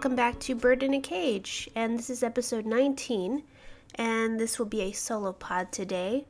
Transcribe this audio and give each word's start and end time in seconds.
welcome 0.00 0.16
back 0.16 0.40
to 0.40 0.54
Bird 0.54 0.82
in 0.82 0.94
a 0.94 0.98
Cage, 0.98 1.68
and 1.74 1.98
this 1.98 2.08
is 2.08 2.22
episode 2.22 2.64
19, 2.64 3.42
and 3.96 4.40
this 4.40 4.58
will 4.58 4.64
be 4.64 4.80
a 4.80 4.92
solo 4.92 5.30
pod 5.30 5.72
today. 5.72 6.24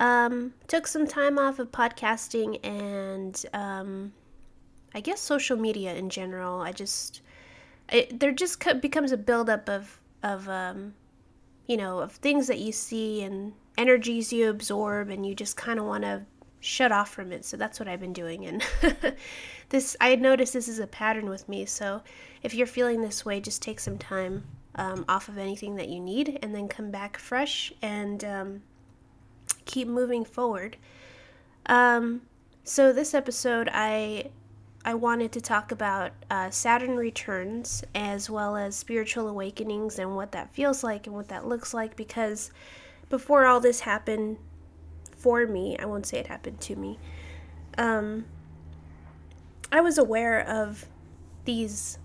Um, 0.00 0.52
took 0.66 0.88
some 0.88 1.06
time 1.06 1.38
off 1.38 1.60
of 1.60 1.70
podcasting 1.70 2.58
and 2.66 3.40
um, 3.54 4.12
I 4.96 5.00
guess 5.00 5.20
social 5.20 5.56
media 5.56 5.94
in 5.94 6.10
general. 6.10 6.60
I 6.60 6.72
just, 6.72 7.20
it, 7.88 8.18
there 8.18 8.32
just 8.32 8.60
becomes 8.80 9.12
a 9.12 9.16
buildup 9.16 9.68
of, 9.68 10.00
of 10.24 10.48
um, 10.48 10.94
you 11.68 11.76
know, 11.76 12.00
of 12.00 12.10
things 12.10 12.48
that 12.48 12.58
you 12.58 12.72
see 12.72 13.22
and 13.22 13.52
energies 13.76 14.32
you 14.32 14.50
absorb, 14.50 15.08
and 15.08 15.24
you 15.24 15.36
just 15.36 15.56
kind 15.56 15.78
of 15.78 15.84
want 15.84 16.02
to 16.02 16.22
shut 16.60 16.92
off 16.92 17.10
from 17.10 17.32
it. 17.32 17.44
So 17.44 17.56
that's 17.56 17.78
what 17.78 17.88
I've 17.88 18.00
been 18.00 18.12
doing, 18.12 18.46
and 18.46 18.64
this 19.68 19.96
I 20.00 20.08
had 20.08 20.20
noticed 20.20 20.52
this 20.52 20.68
is 20.68 20.78
a 20.78 20.86
pattern 20.86 21.28
with 21.28 21.48
me. 21.48 21.64
So 21.66 22.02
if 22.42 22.54
you're 22.54 22.66
feeling 22.66 23.00
this 23.00 23.24
way, 23.24 23.40
just 23.40 23.62
take 23.62 23.80
some 23.80 23.98
time 23.98 24.44
um, 24.74 25.04
off 25.08 25.28
of 25.28 25.38
anything 25.38 25.76
that 25.76 25.88
you 25.88 26.00
need 26.00 26.38
and 26.42 26.54
then 26.54 26.68
come 26.68 26.90
back 26.90 27.18
fresh 27.18 27.72
and 27.82 28.24
um, 28.24 28.62
keep 29.64 29.88
moving 29.88 30.24
forward. 30.24 30.76
Um, 31.66 32.22
so 32.64 32.92
this 32.92 33.14
episode, 33.14 33.68
I 33.72 34.30
I 34.84 34.94
wanted 34.94 35.32
to 35.32 35.40
talk 35.40 35.72
about 35.72 36.12
uh, 36.30 36.50
Saturn 36.50 36.96
returns 36.96 37.84
as 37.94 38.30
well 38.30 38.56
as 38.56 38.76
spiritual 38.76 39.28
awakenings 39.28 39.98
and 39.98 40.16
what 40.16 40.32
that 40.32 40.54
feels 40.54 40.84
like 40.84 41.06
and 41.06 41.14
what 41.14 41.28
that 41.28 41.46
looks 41.46 41.74
like 41.74 41.96
because 41.96 42.50
before 43.10 43.44
all 43.44 43.60
this 43.60 43.80
happened 43.80 44.38
for 45.18 45.46
me, 45.46 45.76
I 45.78 45.84
won't 45.84 46.06
say 46.06 46.18
it 46.18 46.26
happened 46.28 46.60
to 46.62 46.76
me. 46.76 46.98
Um, 47.76 48.24
I 49.70 49.80
was 49.80 49.98
aware 49.98 50.40
of 50.40 50.86
these 51.44 51.98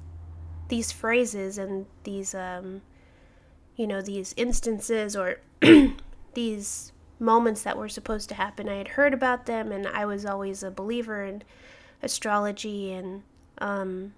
these 0.69 0.91
phrases 0.91 1.57
and 1.57 1.85
these 2.03 2.33
um, 2.33 2.81
you 3.75 3.87
know 3.87 4.01
these 4.01 4.33
instances 4.37 5.15
or 5.15 5.39
these 6.33 6.91
moments 7.19 7.63
that 7.63 7.77
were 7.77 7.89
supposed 7.89 8.29
to 8.29 8.35
happen. 8.35 8.67
I 8.67 8.77
had 8.77 8.89
heard 8.89 9.13
about 9.13 9.45
them, 9.45 9.71
and 9.71 9.87
I 9.87 10.05
was 10.05 10.25
always 10.25 10.63
a 10.63 10.71
believer 10.71 11.23
in 11.23 11.43
astrology 12.01 12.91
and 12.91 13.23
um, 13.59 14.13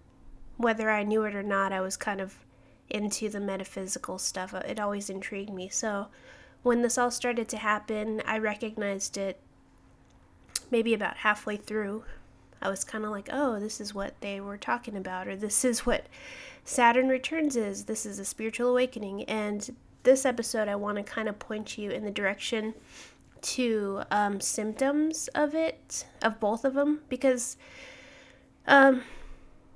whether 0.58 0.90
I 0.90 1.04
knew 1.04 1.24
it 1.24 1.36
or 1.36 1.44
not, 1.44 1.72
I 1.72 1.82
was 1.82 1.98
kind 1.98 2.20
of 2.20 2.36
into 2.90 3.30
the 3.30 3.40
metaphysical 3.40 4.18
stuff. 4.18 4.54
It 4.54 4.80
always 4.80 5.10
intrigued 5.10 5.54
me. 5.54 5.70
So 5.70 6.08
when 6.66 6.82
this 6.82 6.98
all 6.98 7.12
started 7.12 7.48
to 7.50 7.58
happen, 7.58 8.22
I 8.26 8.38
recognized 8.38 9.18
it 9.18 9.40
maybe 10.72 10.94
about 10.94 11.18
halfway 11.18 11.58
through 11.58 12.04
I 12.62 12.70
was 12.70 12.84
kind 12.84 13.06
of 13.06 13.12
like, 13.12 13.30
oh, 13.32 13.60
this 13.60 13.80
is 13.80 13.94
what 13.94 14.20
they 14.22 14.42
were 14.42 14.58
talking 14.58 14.98
about, 14.98 15.28
or 15.28 15.36
this 15.36 15.64
is 15.64 15.86
what 15.86 16.08
Saturn 16.64 17.10
returns 17.10 17.56
is. 17.56 17.86
This 17.86 18.06
is 18.06 18.18
a 18.18 18.26
spiritual 18.26 18.72
awakening. 18.72 19.24
And 19.26 19.76
this 20.04 20.26
episode, 20.26 20.68
I 20.68 20.76
want 20.76 20.98
to 20.98 21.04
kind 21.04 21.30
of 21.30 21.38
point 21.38 21.78
you 21.78 21.92
in 21.92 22.04
the 22.04 22.12
direction 22.12 22.74
to 23.42 24.02
um, 24.10 24.42
symptoms 24.42 25.28
of 25.30 25.54
it, 25.54 26.06
of 26.24 26.40
both 26.40 26.66
of 26.66 26.74
them, 26.74 27.02
because 27.08 27.58
um, 28.66 29.04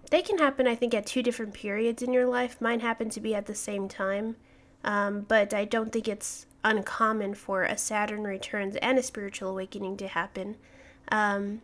they 0.10 0.24
can 0.24 0.40
happen, 0.40 0.68
I 0.68 0.74
think, 0.74 0.96
at 0.96 1.06
two 1.06 1.22
different 1.22 1.54
periods 1.54 2.02
in 2.02 2.12
your 2.12 2.26
life. 2.26 2.60
Mine 2.60 2.80
happened 2.80 3.12
to 3.12 3.20
be 3.20 3.36
at 3.36 3.46
the 3.46 3.54
same 3.54 3.88
time, 3.88 4.36
um, 4.84 5.22
but 5.28 5.54
I 5.54 5.66
don't 5.66 5.92
think 5.92 6.08
it's 6.08 6.48
uncommon 6.64 7.36
for 7.36 7.64
a 7.64 7.78
Saturn 7.78 8.24
returns 8.24 8.76
and 8.78 8.98
a 8.98 9.04
spiritual 9.04 9.50
awakening 9.50 9.98
to 9.98 10.08
happen. 10.08 10.58
Um, 11.12 11.62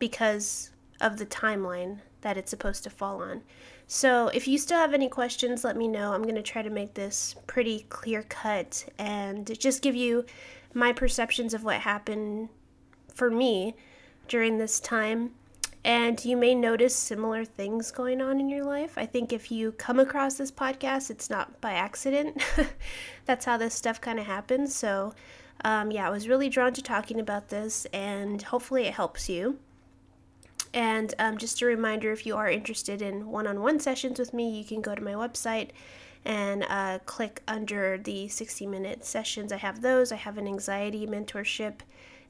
because 0.00 0.70
of 1.00 1.18
the 1.18 1.26
timeline 1.26 1.98
that 2.22 2.36
it's 2.36 2.50
supposed 2.50 2.82
to 2.84 2.90
fall 2.90 3.22
on. 3.22 3.42
So, 3.86 4.28
if 4.28 4.46
you 4.46 4.58
still 4.58 4.78
have 4.78 4.94
any 4.94 5.08
questions, 5.08 5.64
let 5.64 5.76
me 5.76 5.88
know. 5.88 6.12
I'm 6.12 6.22
going 6.22 6.34
to 6.34 6.42
try 6.42 6.62
to 6.62 6.70
make 6.70 6.94
this 6.94 7.34
pretty 7.46 7.86
clear 7.88 8.24
cut 8.28 8.84
and 8.98 9.58
just 9.58 9.82
give 9.82 9.94
you 9.94 10.24
my 10.74 10.92
perceptions 10.92 11.54
of 11.54 11.64
what 11.64 11.80
happened 11.80 12.48
for 13.14 13.30
me 13.30 13.74
during 14.28 14.58
this 14.58 14.78
time. 14.80 15.32
And 15.82 16.22
you 16.24 16.36
may 16.36 16.54
notice 16.54 16.94
similar 16.94 17.44
things 17.44 17.90
going 17.90 18.20
on 18.20 18.38
in 18.38 18.50
your 18.50 18.64
life. 18.64 18.98
I 18.98 19.06
think 19.06 19.32
if 19.32 19.50
you 19.50 19.72
come 19.72 19.98
across 19.98 20.34
this 20.34 20.50
podcast, 20.50 21.10
it's 21.10 21.30
not 21.30 21.58
by 21.62 21.72
accident. 21.72 22.42
That's 23.24 23.46
how 23.46 23.56
this 23.56 23.74
stuff 23.74 23.98
kind 24.00 24.18
of 24.18 24.26
happens. 24.26 24.74
So, 24.74 25.14
um, 25.64 25.90
yeah, 25.90 26.06
I 26.06 26.10
was 26.10 26.28
really 26.28 26.50
drawn 26.50 26.74
to 26.74 26.82
talking 26.82 27.18
about 27.18 27.48
this, 27.48 27.86
and 27.94 28.42
hopefully, 28.42 28.84
it 28.84 28.94
helps 28.94 29.28
you. 29.28 29.58
And 30.74 31.14
um, 31.18 31.38
just 31.38 31.62
a 31.62 31.66
reminder 31.66 32.12
if 32.12 32.26
you 32.26 32.36
are 32.36 32.48
interested 32.48 33.00
in 33.00 33.28
one 33.28 33.46
on 33.46 33.60
one 33.60 33.80
sessions 33.80 34.18
with 34.18 34.34
me, 34.34 34.50
you 34.50 34.64
can 34.64 34.82
go 34.82 34.94
to 34.94 35.02
my 35.02 35.14
website 35.14 35.70
and 36.24 36.64
uh, 36.68 36.98
click 37.06 37.42
under 37.48 37.98
the 37.98 38.28
60 38.28 38.66
minute 38.66 39.04
sessions. 39.04 39.52
I 39.52 39.56
have 39.56 39.80
those. 39.80 40.12
I 40.12 40.16
have 40.16 40.38
an 40.38 40.46
anxiety 40.46 41.06
mentorship 41.06 41.80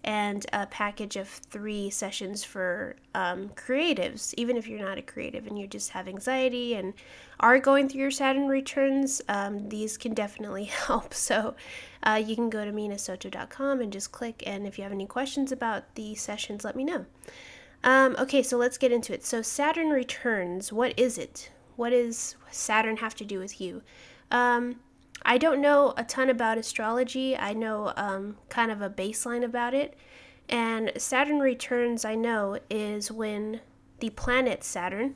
and 0.05 0.47
a 0.53 0.67
package 0.67 1.17
of 1.17 1.29
three 1.29 1.91
sessions 1.91 2.43
for 2.43 2.97
um, 3.15 3.51
creatives. 3.51 4.35
Even 4.37 4.57
if 4.57 4.67
you're 4.67 4.81
not 4.81 4.99
a 4.99 5.03
creative 5.03 5.47
and 5.47 5.59
you 5.59 5.67
just 5.67 5.91
have 5.91 6.09
anxiety 6.09 6.75
and 6.75 6.95
are 7.41 7.59
going 7.59 7.89
through 7.89 8.01
your 8.01 8.11
Saturn 8.11 8.49
returns, 8.49 9.21
um, 9.29 9.69
these 9.69 9.97
can 9.99 10.15
definitely 10.15 10.65
help. 10.87 11.13
So 11.13 11.55
uh, 12.03 12.23
you 12.25 12.35
can 12.35 12.51
go 12.51 12.65
to 12.65 12.73
minasoto.com 12.73 13.81
and 13.81 13.93
just 13.93 14.13
click. 14.13 14.43
And 14.47 14.67
if 14.67 14.79
you 14.79 14.85
have 14.85 14.93
any 14.93 15.07
questions 15.07 15.53
about 15.53 15.95
the 15.95 16.15
sessions, 16.15 16.65
let 16.65 16.77
me 16.77 16.85
know. 16.85 17.05
Um, 17.83 18.15
okay, 18.19 18.43
so 18.43 18.57
let's 18.57 18.79
get 18.79 18.93
into 18.93 19.15
it. 19.15 19.25
So, 19.25 19.41
Saturn 19.41 19.89
returns. 19.89 20.71
What 20.71 20.99
is 20.99 21.17
it? 21.17 21.51
What 21.77 21.91
does 21.91 22.37
Saturn 22.51 22.99
have 22.99 23.15
to 23.17 23.25
do 23.25 23.39
with 23.39 23.59
you? 23.59 23.83
Um, 24.31 24.77
I 25.23 25.39
don't 25.39 25.61
know 25.61 25.95
a 25.97 26.05
ton 26.05 26.31
about 26.31 26.59
astrology. 26.59 27.37
I 27.37 27.53
know 27.53 27.93
um, 27.97 28.37
kind 28.49 28.71
of 28.71 28.83
a 28.83 28.91
baseline 28.91 29.45
about 29.45 29.75
it. 29.75 29.97
And 30.49 30.93
Saturn 30.97 31.39
returns, 31.39 32.05
I 32.05 32.15
know, 32.15 32.59
is 32.69 33.13
when 33.13 33.61
the 34.01 34.11
planet 34.11 34.65
Saturn 34.65 35.15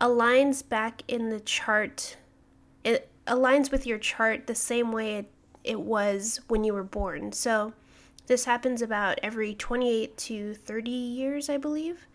aligns 0.00 0.66
back 0.66 1.02
in 1.06 1.30
the 1.30 1.40
chart. 1.40 2.16
It 2.82 3.08
aligns 3.26 3.70
with 3.70 3.86
your 3.86 3.98
chart 3.98 4.46
the 4.46 4.54
same 4.54 4.90
way 4.90 5.16
it, 5.16 5.30
it 5.62 5.80
was 5.80 6.40
when 6.48 6.64
you 6.64 6.74
were 6.74 6.82
born. 6.82 7.32
So, 7.32 7.72
this 8.26 8.46
happens 8.46 8.80
about 8.80 9.18
every 9.22 9.54
28 9.54 10.16
to 10.16 10.54
30 10.54 10.90
years, 10.90 11.50
I 11.50 11.58
believe. 11.58 12.06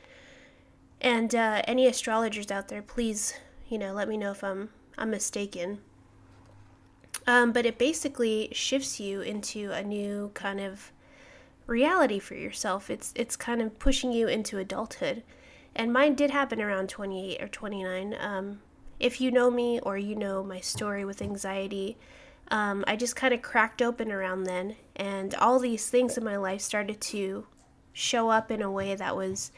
And 1.00 1.34
uh, 1.34 1.62
any 1.66 1.86
astrologers 1.86 2.52
out 2.52 2.68
there, 2.68 2.82
please, 2.82 3.36
you 3.70 3.78
know, 3.78 3.94
let 3.94 4.10
me 4.10 4.18
know 4.18 4.32
if 4.32 4.44
I'm 4.44 4.70
I'm 4.98 5.12
mistaken. 5.12 5.80
Um, 7.30 7.52
but 7.52 7.68
it 7.68 7.78
basically 7.78 8.50
shifts 8.54 9.00
you 9.00 9.22
into 9.22 9.72
a 9.72 9.84
new 9.84 10.32
kind 10.34 10.60
of 10.60 10.92
reality 11.68 12.18
for 12.18 12.34
yourself. 12.34 12.90
It's 12.90 13.14
it's 13.16 13.36
kind 13.36 13.62
of 13.62 13.78
pushing 13.78 14.12
you 14.12 14.28
into 14.28 14.58
adulthood, 14.58 15.22
and 15.76 15.94
mine 15.94 16.16
did 16.16 16.31
happen 16.31 16.60
around 16.60 16.90
28 16.90 17.40
or 17.40 17.48
29. 17.48 18.16
Um, 18.20 18.62
if 19.00 19.22
you 19.22 19.30
know 19.30 19.52
me 19.52 19.80
or 19.81 19.96
you 19.96 20.16
know 20.16 20.44
my 20.44 20.60
story 20.60 21.06
with 21.06 21.22
anxiety, 21.22 21.98
um, 22.50 22.84
I 22.88 22.96
just 22.96 23.16
kind 23.16 23.32
of 23.32 23.44
cracked 23.44 23.84
open 23.84 24.12
around 24.12 24.46
then, 24.46 24.75
and 24.96 25.36
all 25.36 25.60
these 25.60 25.88
things 25.88 26.18
in 26.18 26.24
my 26.24 26.38
life 26.38 26.62
started 26.62 27.00
to 27.00 27.46
show 27.94 28.30
up 28.32 28.50
in 28.50 28.64
a 28.64 28.72
way 28.72 28.96
that 28.96 29.16
was 29.16 29.52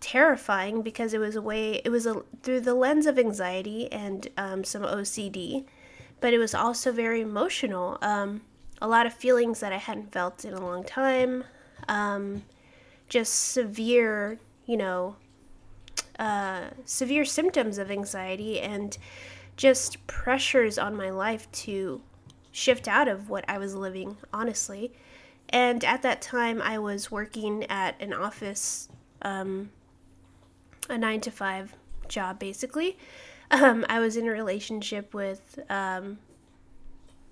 terrifying 0.00 0.80
because 0.80 1.12
it 1.12 1.18
was 1.18 1.36
a 1.36 1.42
way 1.42 1.82
it 1.84 1.90
was 1.90 2.06
a 2.06 2.22
through 2.42 2.60
the 2.60 2.74
lens 2.74 3.04
of 3.04 3.18
anxiety 3.18 3.92
and 3.92 4.28
um, 4.38 4.64
some 4.64 4.82
OCD, 4.82 5.66
but 6.22 6.32
it 6.32 6.38
was 6.38 6.54
also 6.54 6.92
very 6.92 7.20
emotional. 7.20 7.98
Um, 8.00 8.40
a 8.80 8.88
lot 8.88 9.06
of 9.06 9.12
feelings 9.12 9.60
that 9.60 9.72
I 9.72 9.76
hadn't 9.76 10.12
felt 10.12 10.44
in 10.44 10.54
a 10.54 10.60
long 10.60 10.84
time, 10.84 11.44
um, 11.88 12.44
just 13.08 13.50
severe, 13.50 14.38
you 14.64 14.76
know, 14.76 15.16
uh, 16.18 16.68
severe 16.84 17.24
symptoms 17.24 17.76
of 17.76 17.90
anxiety 17.90 18.60
and 18.60 18.96
just 19.56 20.06
pressures 20.06 20.78
on 20.78 20.96
my 20.96 21.10
life 21.10 21.50
to 21.52 22.00
shift 22.52 22.86
out 22.86 23.08
of 23.08 23.28
what 23.28 23.44
I 23.48 23.58
was 23.58 23.74
living, 23.74 24.16
honestly. 24.32 24.92
And 25.48 25.84
at 25.84 26.02
that 26.02 26.22
time, 26.22 26.62
I 26.62 26.78
was 26.78 27.10
working 27.10 27.64
at 27.64 28.00
an 28.00 28.12
office, 28.12 28.88
um, 29.22 29.70
a 30.88 30.96
nine 30.96 31.20
to 31.22 31.32
five 31.32 31.74
job, 32.08 32.38
basically. 32.38 32.96
Um, 33.52 33.84
I 33.88 34.00
was 34.00 34.16
in 34.16 34.26
a 34.26 34.32
relationship 34.32 35.12
with 35.12 35.58
um, 35.68 36.18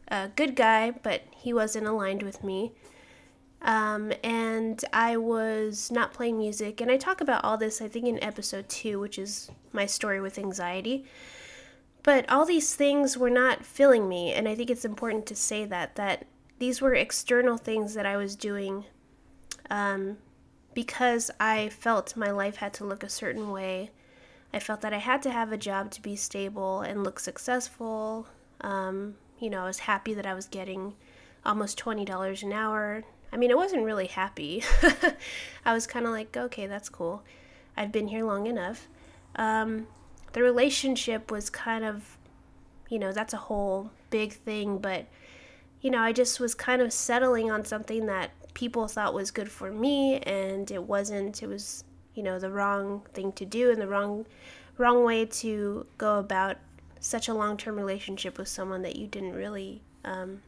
a 0.08 0.28
good 0.28 0.55
guy, 0.55 0.90
but 0.90 1.22
he 1.34 1.55
wasn't 1.55 1.87
aligned 1.87 2.22
with 2.22 2.44
me. 2.44 2.72
Um, 3.62 4.12
and 4.22 4.82
I 4.93 5.17
was 5.17 5.90
not 5.90 6.12
playing 6.12 6.38
music. 6.38 6.81
And 6.81 6.90
I 6.90 6.96
talk 6.96 7.20
about 7.20 7.44
all 7.44 7.56
this, 7.56 7.81
I 7.81 7.88
think, 7.88 8.06
in 8.06 8.22
episode 8.22 8.69
two, 8.69 9.00
which 9.00 9.19
is 9.19 9.50
my 9.72 9.87
story 9.87 10.20
with 10.20 10.38
anxiety. 10.38 11.05
But 12.02 12.28
all 12.31 12.46
these 12.46 12.75
things 12.75 13.19
were 13.19 13.31
not 13.31 13.64
filling 13.64 14.08
me. 14.08 14.32
And 14.32 14.49
I 14.49 14.55
think 14.55 14.70
it's 14.70 14.84
important 14.84 15.26
to 15.26 15.37
say 15.37 15.64
that, 15.66 15.96
that 15.96 16.26
these 16.58 16.81
were 16.81 16.94
external 16.94 17.56
things 17.56 17.94
that 17.94 18.06
I 18.06 18.16
was 18.16 18.37
doing 18.37 18.84
um, 19.70 20.19
because 20.75 21.31
I 21.38 21.69
felt 21.69 22.16
my 22.16 22.31
life 22.31 22.56
had 22.56 22.73
to 22.75 22.84
look 22.84 23.02
a 23.02 23.08
certain 23.08 23.50
way. 23.50 23.90
I 24.52 24.58
felt 24.58 24.81
that 24.81 24.93
I 24.93 24.99
had 24.99 25.23
to 25.23 25.31
have 25.31 25.52
a 25.52 25.56
job 25.56 25.91
to 25.93 26.02
be 26.02 26.17
stable 26.17 26.81
and 26.81 27.05
look 27.05 27.20
successful. 27.20 28.26
Um, 28.61 29.14
you 29.38 29.50
know, 29.50 29.62
I 29.62 29.67
was 29.67 29.81
happy 29.81 30.14
that 30.14 30.26
I 30.26 30.35
was 30.35 30.47
getting 30.47 30.94
almost 31.44 31.79
$20 31.79 32.43
an 32.43 32.52
hour 32.52 33.05
I 33.32 33.37
mean, 33.37 33.52
I 33.52 33.55
wasn't 33.55 33.85
really 33.85 34.08
happy. 34.08 34.62
I 35.64 35.73
was 35.73 35.87
kind 35.87 36.06
of 36.06 36.12
like, 36.12 36.37
okay, 36.37 36.67
that's 36.67 36.88
cool. 36.88 37.23
I've 37.76 37.93
been 37.93 38.08
here 38.08 38.25
long 38.25 38.47
enough. 38.47 38.88
Um, 39.37 39.87
the 40.32 40.43
relationship 40.43 41.31
was 41.31 41.49
kind 41.49 41.85
of, 41.85 42.19
you 42.88 42.99
know, 42.99 43.12
that's 43.12 43.32
a 43.32 43.38
whole 43.38 43.91
big 44.11 44.32
thing, 44.32 44.79
but, 44.79 45.06
you 45.81 45.91
know, 45.91 46.00
I 46.00 46.12
just 46.12 46.41
was 46.41 46.55
kind 46.55 46.82
of 46.82 46.93
settling 46.93 47.50
on 47.50 47.64
something 47.64 48.06
that 48.06 48.32
people 48.55 48.88
thought 48.88 49.14
was 49.14 49.31
good 49.31 49.50
for 49.50 49.70
me, 49.70 50.19
and 50.19 50.70
it 50.70 50.82
wasn't. 50.82 51.43
It 51.43 51.47
was, 51.47 51.85
you 52.20 52.25
know, 52.25 52.38
the 52.38 52.50
wrong 52.50 53.00
thing 53.14 53.32
to 53.32 53.46
do 53.46 53.70
and 53.70 53.81
the 53.81 53.88
wrong, 53.88 54.26
wrong 54.76 55.05
way 55.05 55.25
to 55.25 55.87
go 55.96 56.19
about 56.19 56.58
such 56.99 57.28
a 57.28 57.32
long 57.32 57.56
term 57.56 57.76
relationship 57.76 58.37
with 58.37 58.46
someone 58.46 58.82
that 58.82 58.94
you 58.94 59.06
didn't 59.06 59.32
really, 59.32 59.81
um, 60.05 60.43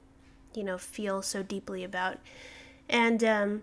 you 0.54 0.64
know, 0.64 0.76
feel 0.76 1.22
so 1.22 1.42
deeply 1.42 1.82
about. 1.82 2.18
And 2.90 3.24
um, 3.24 3.62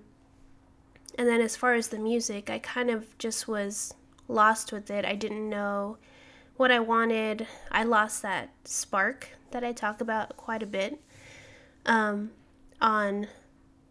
and 1.20 1.28
then 1.28 1.40
as 1.40 1.56
far 1.56 1.76
as 1.76 1.90
the 1.90 2.00
music, 2.00 2.50
I 2.50 2.58
kind 2.58 2.90
of 2.90 3.16
just 3.20 3.48
was 3.48 3.94
lost 4.28 4.72
with 4.72 4.90
it. 4.90 5.06
I 5.06 5.14
didn't 5.14 5.48
know 5.48 5.98
what 6.58 6.72
I 6.72 6.80
wanted. 6.80 7.46
I 7.72 7.84
lost 7.84 8.24
that 8.24 8.50
spark 8.66 9.38
that 9.52 9.64
I 9.64 9.72
talk 9.72 10.02
about 10.02 10.36
quite 10.36 10.64
a 10.64 10.66
bit 10.66 11.00
um, 11.86 12.32
on 12.82 13.28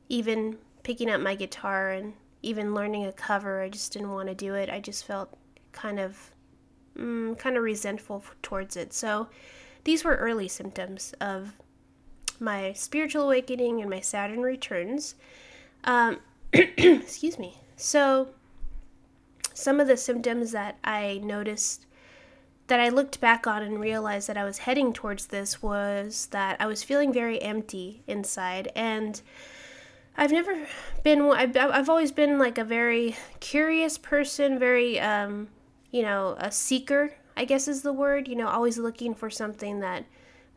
even 0.08 0.58
picking 0.82 1.08
up 1.08 1.20
my 1.20 1.36
guitar 1.36 1.92
and 1.92 2.14
even 2.42 2.74
learning 2.74 3.06
a 3.06 3.12
cover. 3.12 3.62
I 3.62 3.68
just 3.68 3.92
didn't 3.92 4.10
want 4.10 4.28
to 4.28 4.34
do 4.34 4.54
it. 4.54 4.70
I 4.70 4.80
just 4.80 5.04
felt 5.04 5.36
kind 5.72 5.98
of 5.98 6.30
mm, 6.96 7.38
kind 7.38 7.56
of 7.56 7.62
resentful 7.62 8.24
towards 8.42 8.76
it. 8.76 8.92
So 8.92 9.28
these 9.84 10.04
were 10.04 10.16
early 10.16 10.48
symptoms 10.48 11.14
of 11.20 11.54
my 12.40 12.72
spiritual 12.72 13.24
awakening 13.24 13.80
and 13.80 13.90
my 13.90 14.00
Saturn 14.00 14.42
returns. 14.42 15.14
Um, 15.84 16.18
excuse 16.52 17.38
me. 17.38 17.58
So, 17.76 18.28
some 19.54 19.80
of 19.80 19.88
the 19.88 19.96
symptoms 19.96 20.52
that 20.52 20.78
I 20.84 21.20
noticed 21.22 21.86
that 22.68 22.80
I 22.80 22.90
looked 22.90 23.20
back 23.20 23.46
on 23.46 23.62
and 23.62 23.80
realized 23.80 24.28
that 24.28 24.36
I 24.36 24.44
was 24.44 24.58
heading 24.58 24.92
towards 24.92 25.26
this 25.26 25.62
was 25.62 26.26
that 26.32 26.60
I 26.60 26.66
was 26.66 26.82
feeling 26.82 27.12
very 27.12 27.40
empty 27.40 28.02
inside. 28.06 28.70
And 28.76 29.20
I've 30.18 30.32
never 30.32 30.66
been, 31.04 31.22
I've, 31.22 31.56
I've 31.56 31.88
always 31.88 32.10
been 32.10 32.38
like 32.38 32.58
a 32.58 32.64
very 32.64 33.16
curious 33.38 33.96
person, 33.96 34.58
very, 34.58 34.98
um, 34.98 35.48
you 35.92 36.02
know, 36.02 36.36
a 36.38 36.50
seeker, 36.50 37.14
I 37.36 37.44
guess 37.44 37.68
is 37.68 37.82
the 37.82 37.92
word, 37.92 38.26
you 38.26 38.34
know, 38.34 38.48
always 38.48 38.78
looking 38.78 39.14
for 39.14 39.30
something 39.30 39.78
that 39.78 40.04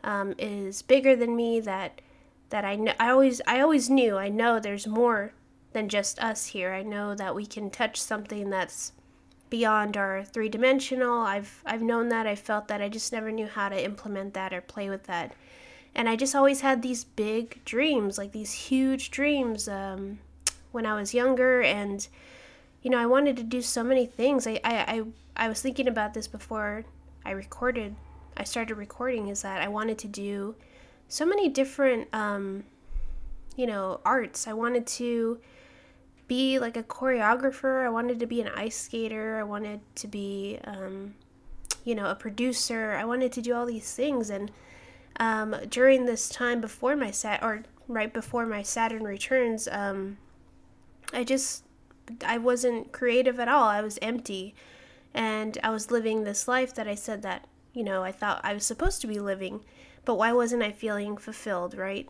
um, 0.03 0.33
is 0.39 0.81
bigger 0.81 1.15
than 1.15 1.35
me 1.35 1.59
that 1.59 2.01
that 2.49 2.65
I 2.65 2.75
know 2.75 2.93
I 2.99 3.11
always 3.11 3.39
I 3.47 3.61
always 3.61 3.89
knew 3.89 4.17
I 4.17 4.29
know 4.29 4.59
there's 4.59 4.87
more 4.87 5.33
than 5.73 5.87
just 5.87 6.19
us 6.19 6.47
here. 6.47 6.73
I 6.73 6.81
know 6.81 7.15
that 7.15 7.35
we 7.35 7.45
can 7.45 7.69
touch 7.69 8.01
something 8.01 8.49
that's 8.49 8.91
beyond 9.49 9.95
our 9.95 10.23
three 10.23 10.49
dimensional. 10.49 11.19
I've 11.19 11.61
I've 11.65 11.83
known 11.83 12.09
that. 12.09 12.27
I 12.27 12.35
felt 12.35 12.67
that. 12.67 12.81
I 12.81 12.89
just 12.89 13.13
never 13.13 13.31
knew 13.31 13.47
how 13.47 13.69
to 13.69 13.83
implement 13.83 14.33
that 14.33 14.53
or 14.53 14.61
play 14.61 14.89
with 14.89 15.03
that. 15.03 15.33
And 15.93 16.07
I 16.07 16.15
just 16.15 16.35
always 16.35 16.61
had 16.61 16.81
these 16.81 17.03
big 17.03 17.63
dreams, 17.65 18.17
like 18.17 18.31
these 18.31 18.53
huge 18.53 19.11
dreams 19.11 19.67
um, 19.67 20.19
when 20.71 20.85
I 20.85 20.95
was 20.95 21.13
younger. 21.13 21.61
And 21.61 22.07
you 22.81 22.89
know, 22.89 22.97
I 22.97 23.05
wanted 23.05 23.37
to 23.37 23.43
do 23.43 23.61
so 23.61 23.83
many 23.83 24.05
things. 24.05 24.47
I 24.47 24.59
I 24.63 24.73
I, 24.73 25.03
I 25.35 25.49
was 25.49 25.61
thinking 25.61 25.87
about 25.87 26.13
this 26.13 26.27
before 26.27 26.85
I 27.25 27.31
recorded 27.31 27.95
I 28.37 28.43
started 28.43 28.75
recording 28.75 29.27
is 29.27 29.41
that 29.41 29.61
I 29.61 29.67
wanted 29.67 29.97
to 29.99 30.07
do 30.07 30.55
so 31.07 31.25
many 31.25 31.49
different, 31.49 32.07
um, 32.13 32.63
you 33.55 33.67
know, 33.67 33.99
arts. 34.05 34.47
I 34.47 34.53
wanted 34.53 34.87
to 34.87 35.39
be 36.27 36.57
like 36.57 36.77
a 36.77 36.83
choreographer. 36.83 37.85
I 37.85 37.89
wanted 37.89 38.19
to 38.19 38.25
be 38.25 38.41
an 38.41 38.47
ice 38.47 38.77
skater. 38.77 39.37
I 39.39 39.43
wanted 39.43 39.81
to 39.95 40.07
be, 40.07 40.59
um, 40.63 41.15
you 41.83 41.93
know, 41.93 42.05
a 42.05 42.15
producer. 42.15 42.93
I 42.93 43.03
wanted 43.03 43.31
to 43.33 43.41
do 43.41 43.53
all 43.53 43.65
these 43.65 43.93
things. 43.93 44.29
And 44.29 44.49
um, 45.19 45.55
during 45.69 46.05
this 46.05 46.29
time 46.29 46.61
before 46.61 46.95
my 46.95 47.11
sat 47.11 47.43
or 47.43 47.63
right 47.87 48.13
before 48.13 48.45
my 48.45 48.63
Saturn 48.63 49.03
returns, 49.03 49.67
um, 49.67 50.17
I 51.13 51.23
just 51.23 51.63
I 52.25 52.37
wasn't 52.37 52.91
creative 52.91 53.39
at 53.39 53.47
all. 53.47 53.65
I 53.65 53.81
was 53.81 53.99
empty, 54.01 54.55
and 55.13 55.57
I 55.63 55.69
was 55.69 55.91
living 55.91 56.23
this 56.23 56.47
life 56.47 56.73
that 56.75 56.87
I 56.87 56.95
said 56.95 57.21
that 57.21 57.47
you 57.73 57.83
know, 57.83 58.03
I 58.03 58.11
thought 58.11 58.41
I 58.43 58.53
was 58.53 58.65
supposed 58.65 59.01
to 59.01 59.07
be 59.07 59.19
living, 59.19 59.63
but 60.05 60.15
why 60.15 60.33
wasn't 60.33 60.63
I 60.63 60.71
feeling 60.71 61.17
fulfilled, 61.17 61.77
right? 61.77 62.07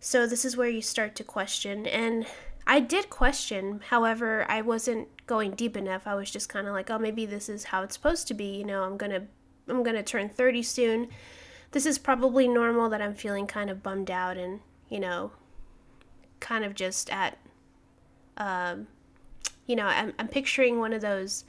So 0.00 0.26
this 0.26 0.44
is 0.44 0.56
where 0.56 0.68
you 0.68 0.82
start 0.82 1.14
to 1.16 1.24
question. 1.24 1.86
And 1.86 2.26
I 2.66 2.80
did 2.80 3.10
question, 3.10 3.80
however, 3.88 4.46
I 4.48 4.62
wasn't 4.62 5.08
going 5.26 5.52
deep 5.52 5.76
enough. 5.76 6.06
I 6.06 6.14
was 6.14 6.30
just 6.30 6.48
kind 6.48 6.66
of 6.66 6.72
like, 6.72 6.90
oh, 6.90 6.98
maybe 6.98 7.26
this 7.26 7.48
is 7.48 7.64
how 7.64 7.82
it's 7.82 7.94
supposed 7.94 8.28
to 8.28 8.34
be. 8.34 8.56
You 8.56 8.64
know, 8.64 8.82
I'm 8.84 8.96
to 8.98 9.22
I'm 9.68 9.82
to 9.96 10.02
turn 10.02 10.28
30 10.28 10.62
soon. 10.62 11.08
This 11.74 11.86
is 11.86 11.98
probably 11.98 12.46
normal 12.46 12.88
that 12.90 13.02
I'm 13.02 13.16
feeling 13.16 13.48
kind 13.48 13.68
of 13.68 13.82
bummed 13.82 14.08
out 14.08 14.36
and, 14.36 14.60
you 14.88 15.00
know, 15.00 15.32
kind 16.38 16.64
of 16.64 16.72
just 16.72 17.10
at 17.10 17.36
um 18.36 18.86
you 19.66 19.74
know, 19.74 19.86
I'm 19.86 20.14
I'm 20.16 20.28
picturing 20.28 20.78
one 20.78 20.92
of 20.92 21.00
those 21.00 21.44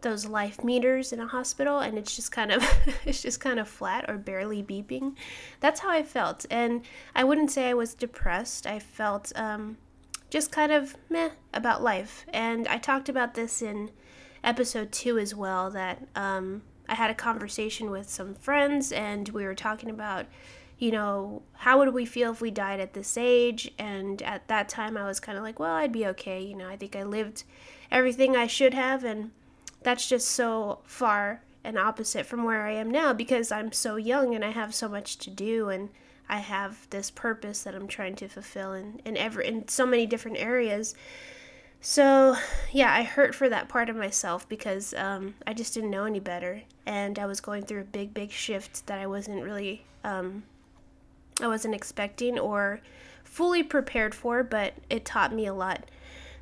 those 0.00 0.26
life 0.26 0.64
meters 0.64 1.12
in 1.12 1.20
a 1.20 1.28
hospital 1.28 1.78
and 1.78 1.96
it's 1.96 2.16
just 2.16 2.32
kind 2.32 2.50
of 2.50 2.64
it's 3.04 3.22
just 3.22 3.38
kind 3.38 3.60
of 3.60 3.68
flat 3.68 4.04
or 4.08 4.18
barely 4.18 4.64
beeping. 4.64 5.14
That's 5.60 5.78
how 5.78 5.90
i 5.90 6.02
felt. 6.02 6.44
And 6.50 6.82
i 7.14 7.22
wouldn't 7.22 7.52
say 7.52 7.68
i 7.68 7.74
was 7.74 7.94
depressed. 7.94 8.66
I 8.66 8.80
felt 8.80 9.30
um, 9.36 9.76
just 10.28 10.50
kind 10.50 10.72
of 10.72 10.96
meh 11.08 11.30
about 11.54 11.84
life. 11.84 12.26
And 12.32 12.66
i 12.66 12.78
talked 12.78 13.08
about 13.08 13.34
this 13.34 13.62
in 13.62 13.92
episode 14.42 14.90
two 14.90 15.18
as 15.18 15.36
well 15.36 15.70
that 15.70 16.02
um, 16.16 16.62
i 16.90 16.94
had 16.94 17.10
a 17.10 17.14
conversation 17.14 17.90
with 17.90 18.08
some 18.08 18.34
friends 18.34 18.92
and 18.92 19.28
we 19.30 19.44
were 19.44 19.54
talking 19.54 19.90
about 19.90 20.26
you 20.78 20.90
know 20.90 21.42
how 21.54 21.78
would 21.78 21.92
we 21.94 22.04
feel 22.04 22.32
if 22.32 22.40
we 22.40 22.50
died 22.50 22.80
at 22.80 22.92
this 22.92 23.16
age 23.16 23.72
and 23.78 24.22
at 24.22 24.46
that 24.48 24.68
time 24.68 24.96
i 24.96 25.06
was 25.06 25.20
kind 25.20 25.38
of 25.38 25.44
like 25.44 25.58
well 25.58 25.74
i'd 25.76 25.92
be 25.92 26.06
okay 26.06 26.42
you 26.42 26.54
know 26.54 26.68
i 26.68 26.76
think 26.76 26.94
i 26.94 27.02
lived 27.02 27.44
everything 27.90 28.36
i 28.36 28.46
should 28.46 28.74
have 28.74 29.04
and 29.04 29.30
that's 29.82 30.08
just 30.08 30.28
so 30.28 30.80
far 30.84 31.42
and 31.64 31.78
opposite 31.78 32.26
from 32.26 32.44
where 32.44 32.66
I 32.66 32.72
am 32.72 32.90
now 32.90 33.12
because 33.12 33.52
I'm 33.52 33.72
so 33.72 33.96
young 33.96 34.34
and 34.34 34.44
I 34.44 34.50
have 34.50 34.74
so 34.74 34.88
much 34.88 35.18
to 35.18 35.30
do 35.30 35.68
and 35.68 35.90
I 36.28 36.38
have 36.38 36.88
this 36.90 37.10
purpose 37.10 37.62
that 37.62 37.74
I'm 37.74 37.88
trying 37.88 38.14
to 38.16 38.28
fulfill 38.28 38.72
in, 38.72 39.00
in 39.04 39.16
ever 39.16 39.40
in 39.40 39.68
so 39.68 39.84
many 39.84 40.06
different 40.06 40.38
areas. 40.38 40.94
So 41.80 42.36
yeah, 42.72 42.94
I 42.94 43.02
hurt 43.02 43.34
for 43.34 43.48
that 43.48 43.68
part 43.68 43.88
of 43.88 43.96
myself 43.96 44.48
because 44.48 44.92
um, 44.94 45.34
I 45.46 45.54
just 45.54 45.72
didn't 45.72 45.90
know 45.90 46.04
any 46.04 46.20
better, 46.20 46.62
and 46.86 47.18
I 47.18 47.26
was 47.26 47.40
going 47.40 47.64
through 47.64 47.80
a 47.80 47.84
big, 47.84 48.12
big 48.12 48.30
shift 48.30 48.86
that 48.86 48.98
I 48.98 49.06
wasn't 49.06 49.42
really, 49.42 49.84
um, 50.04 50.42
I 51.40 51.46
wasn't 51.46 51.74
expecting 51.74 52.38
or 52.38 52.80
fully 53.24 53.62
prepared 53.62 54.14
for, 54.14 54.42
but 54.42 54.74
it 54.90 55.04
taught 55.04 55.34
me 55.34 55.46
a 55.46 55.54
lot. 55.54 55.90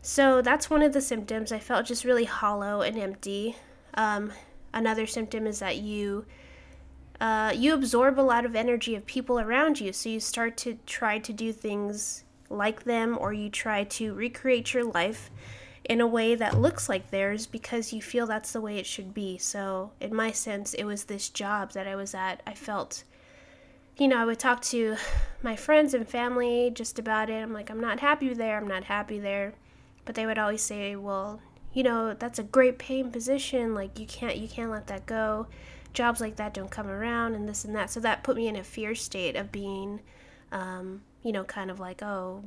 So 0.03 0.43
that's 0.43 0.71
one 0.71 0.83
of 0.83 0.93
the 0.93 1.01
symptoms. 1.01 1.53
I 1.53 1.59
felt 1.59 1.87
just 1.87 2.05
really 2.05 2.25
hollow 2.25 2.83
and 2.83 2.99
empty. 2.99 3.57
Um, 3.95 4.33
another 4.73 5.07
symptom 5.07 5.47
is 5.47 5.61
that 5.61 5.77
you 5.77 6.25
uh, 7.21 7.53
you 7.55 7.75
absorb 7.75 8.19
a 8.19 8.23
lot 8.23 8.45
of 8.45 8.55
energy 8.55 8.95
of 8.95 9.05
people 9.07 9.41
around 9.41 9.81
you. 9.81 9.93
So 9.93 10.09
you 10.09 10.21
start 10.21 10.57
to 10.59 10.79
try 10.87 11.19
to 11.19 11.33
do 11.33 11.53
things 11.53 12.25
like 12.51 12.85
them, 12.85 13.17
or 13.19 13.33
you 13.33 13.51
try 13.51 13.85
to 13.85 14.15
recreate 14.15 14.75
your 14.75 14.85
life 14.85 15.31
in 15.85 16.01
a 16.01 16.07
way 16.07 16.35
that 16.35 16.61
looks 16.61 16.89
like 16.89 17.11
theirs 17.11 17.47
because 17.47 17.93
you 17.93 18.03
feel 18.03 18.27
that's 18.27 18.53
the 18.53 18.61
way 18.61 18.79
it 18.79 18.87
should 18.87 19.15
be. 19.15 19.39
So, 19.39 19.93
in 20.01 20.15
my 20.15 20.33
sense, 20.33 20.75
it 20.75 20.85
was 20.85 21.05
this 21.05 21.29
job 21.29 21.73
that 21.73 21.87
I 21.87 21.97
was 21.97 22.15
at. 22.15 22.43
I 22.47 22.55
felt, 22.55 23.05
you 23.97 24.09
know, 24.09 24.19
I 24.19 24.25
would 24.25 24.39
talk 24.39 24.61
to 24.63 24.97
my 25.43 25.57
friends 25.57 25.95
and 25.95 26.07
family 26.07 26.71
just 26.75 26.99
about 26.99 27.31
it. 27.31 27.43
I'm 27.43 27.53
like, 27.53 27.71
I'm 27.71 27.81
not 27.81 28.01
happy 28.01 28.33
there, 28.35 28.59
I'm 28.59 28.69
not 28.69 28.85
happy 28.85 29.19
there. 29.19 29.55
But 30.05 30.15
they 30.15 30.27
would 30.27 30.39
always 30.39 30.63
say, 30.63 30.97
well, 30.97 31.41
you 31.73 31.83
know, 31.83 32.15
that's 32.15 32.39
a 32.39 32.45
great 32.45 32.79
paying 32.79 33.11
position. 33.11 33.75
Like 33.75 33.99
you 33.99 34.07
can't 34.07 34.37
you 34.37 34.49
can't 34.49 34.71
let 34.71 34.87
that 34.89 35.07
go. 35.07 35.47
Jobs 35.93 36.21
like 36.21 36.37
that 36.37 36.55
don't 36.55 36.71
come 36.71 36.89
around 36.89 37.35
and 37.35 37.49
this 37.49 37.65
and 37.65 37.75
that. 37.75 37.91
So 37.91 38.01
that 38.01 38.23
put 38.23 38.37
me 38.37 38.49
in 38.49 38.57
a 38.57 38.65
fear 38.65 38.95
state 38.95 39.37
of 39.37 39.53
being 39.53 40.01
um, 40.53 41.03
you 41.23 41.33
know, 41.33 41.45
kind 41.45 41.71
of 41.71 41.81
like, 41.81 42.03
oh, 42.03 42.45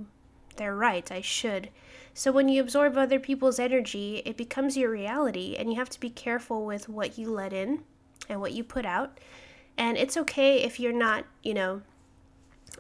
they're 0.58 0.76
right, 0.76 1.10
I 1.12 1.22
should. 1.22 1.70
So 2.14 2.32
when 2.32 2.50
you 2.50 2.62
absorb 2.62 2.98
other 2.98 3.20
people's 3.20 3.60
energy, 3.60 4.22
it 4.26 4.36
becomes 4.38 4.78
your 4.78 4.92
reality 4.92 5.56
and 5.58 5.70
you 5.70 5.78
have 5.78 5.90
to 5.90 6.00
be 6.00 6.10
careful 6.10 6.66
with 6.66 6.90
what 6.90 7.18
you 7.18 7.32
let 7.32 7.54
in 7.54 7.84
and 8.28 8.42
what 8.42 8.52
you 8.52 8.64
put 8.64 8.86
out 8.86 9.18
and 9.78 9.98
it's 9.98 10.18
okay 10.18 10.62
if 10.62 10.80
you're 10.80 10.94
not, 10.94 11.26
you 11.44 11.54
know, 11.54 11.82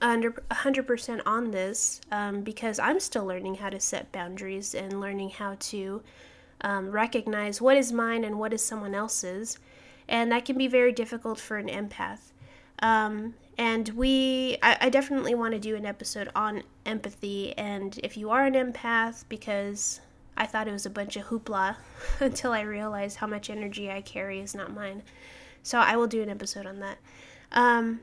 under 0.02 0.32
100% 0.32 1.22
on 1.26 1.52
this 1.52 2.02
um, 2.12 2.42
because 2.42 2.80
I'm 2.80 3.00
still 3.00 3.26
learning 3.26 3.56
how 3.56 3.70
to 3.70 3.80
set 3.80 4.12
boundaries 4.12 4.74
and 4.74 5.00
learning 5.00 5.32
how 5.32 5.58
to 5.60 6.02
um, 6.62 6.92
recognize 6.92 7.62
what 7.62 7.78
is 7.78 7.92
mine 7.92 8.24
and 8.24 8.38
what 8.38 8.54
is 8.54 8.64
someone 8.64 8.96
else's. 8.96 9.60
And 10.08 10.32
that 10.32 10.46
can 10.46 10.58
be 10.58 10.68
very 10.68 10.92
difficult 10.92 11.40
for 11.40 11.58
an 11.58 11.68
empath. 11.68 12.32
Um, 12.80 13.36
and 13.62 13.90
we, 13.90 14.58
I, 14.64 14.76
I 14.82 14.90
definitely 14.90 15.36
want 15.36 15.54
to 15.54 15.60
do 15.60 15.76
an 15.76 15.86
episode 15.86 16.32
on 16.36 16.64
empathy. 16.84 17.56
And 17.60 18.00
if 18.02 18.18
you 18.18 18.32
are 18.32 18.44
an 18.44 18.56
empath, 18.56 19.26
because 19.30 20.02
I 20.36 20.48
thought 20.48 20.68
it 20.68 20.72
was 20.72 20.88
a 20.88 20.90
bunch 20.90 21.16
of 21.16 21.28
hoopla 21.28 21.76
until 22.20 22.54
I 22.54 22.62
realized 22.62 23.18
how 23.18 23.28
much 23.28 23.52
energy 23.52 23.92
I 23.92 24.02
carry 24.02 24.40
is 24.40 24.56
not 24.56 24.74
mine. 24.74 25.04
So 25.62 25.78
I 25.78 25.96
will 25.96 26.08
do 26.08 26.24
an 26.24 26.30
episode 26.30 26.66
on 26.66 26.80
that. 26.80 26.98
Um, 27.52 28.00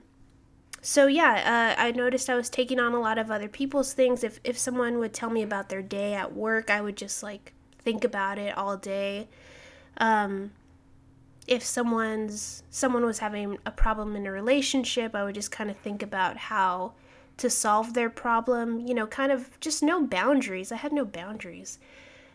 so 0.80 1.08
yeah, 1.08 1.74
uh, 1.76 1.82
I 1.82 1.90
noticed 1.90 2.30
I 2.30 2.36
was 2.36 2.48
taking 2.48 2.78
on 2.78 2.92
a 2.94 3.00
lot 3.00 3.18
of 3.18 3.28
other 3.28 3.48
people's 3.48 3.92
things. 3.92 4.22
If 4.22 4.38
if 4.44 4.56
someone 4.56 4.98
would 4.98 5.12
tell 5.12 5.28
me 5.28 5.42
about 5.42 5.70
their 5.70 5.82
day 5.82 6.14
at 6.14 6.36
work, 6.36 6.70
I 6.70 6.80
would 6.80 6.96
just 6.96 7.20
like 7.20 7.52
think 7.80 8.04
about 8.04 8.38
it 8.38 8.56
all 8.56 8.76
day. 8.76 9.26
Um, 9.96 10.52
if 11.48 11.64
someone's 11.64 12.62
someone 12.70 13.04
was 13.04 13.18
having 13.18 13.58
a 13.66 13.70
problem 13.70 14.14
in 14.14 14.26
a 14.26 14.30
relationship, 14.30 15.14
I 15.14 15.24
would 15.24 15.34
just 15.34 15.50
kind 15.50 15.70
of 15.70 15.76
think 15.78 16.02
about 16.02 16.36
how 16.36 16.92
to 17.38 17.48
solve 17.48 17.94
their 17.94 18.10
problem. 18.10 18.80
You 18.80 18.94
know, 18.94 19.06
kind 19.06 19.32
of 19.32 19.58
just 19.58 19.82
no 19.82 20.06
boundaries. 20.06 20.70
I 20.70 20.76
had 20.76 20.92
no 20.92 21.04
boundaries. 21.04 21.78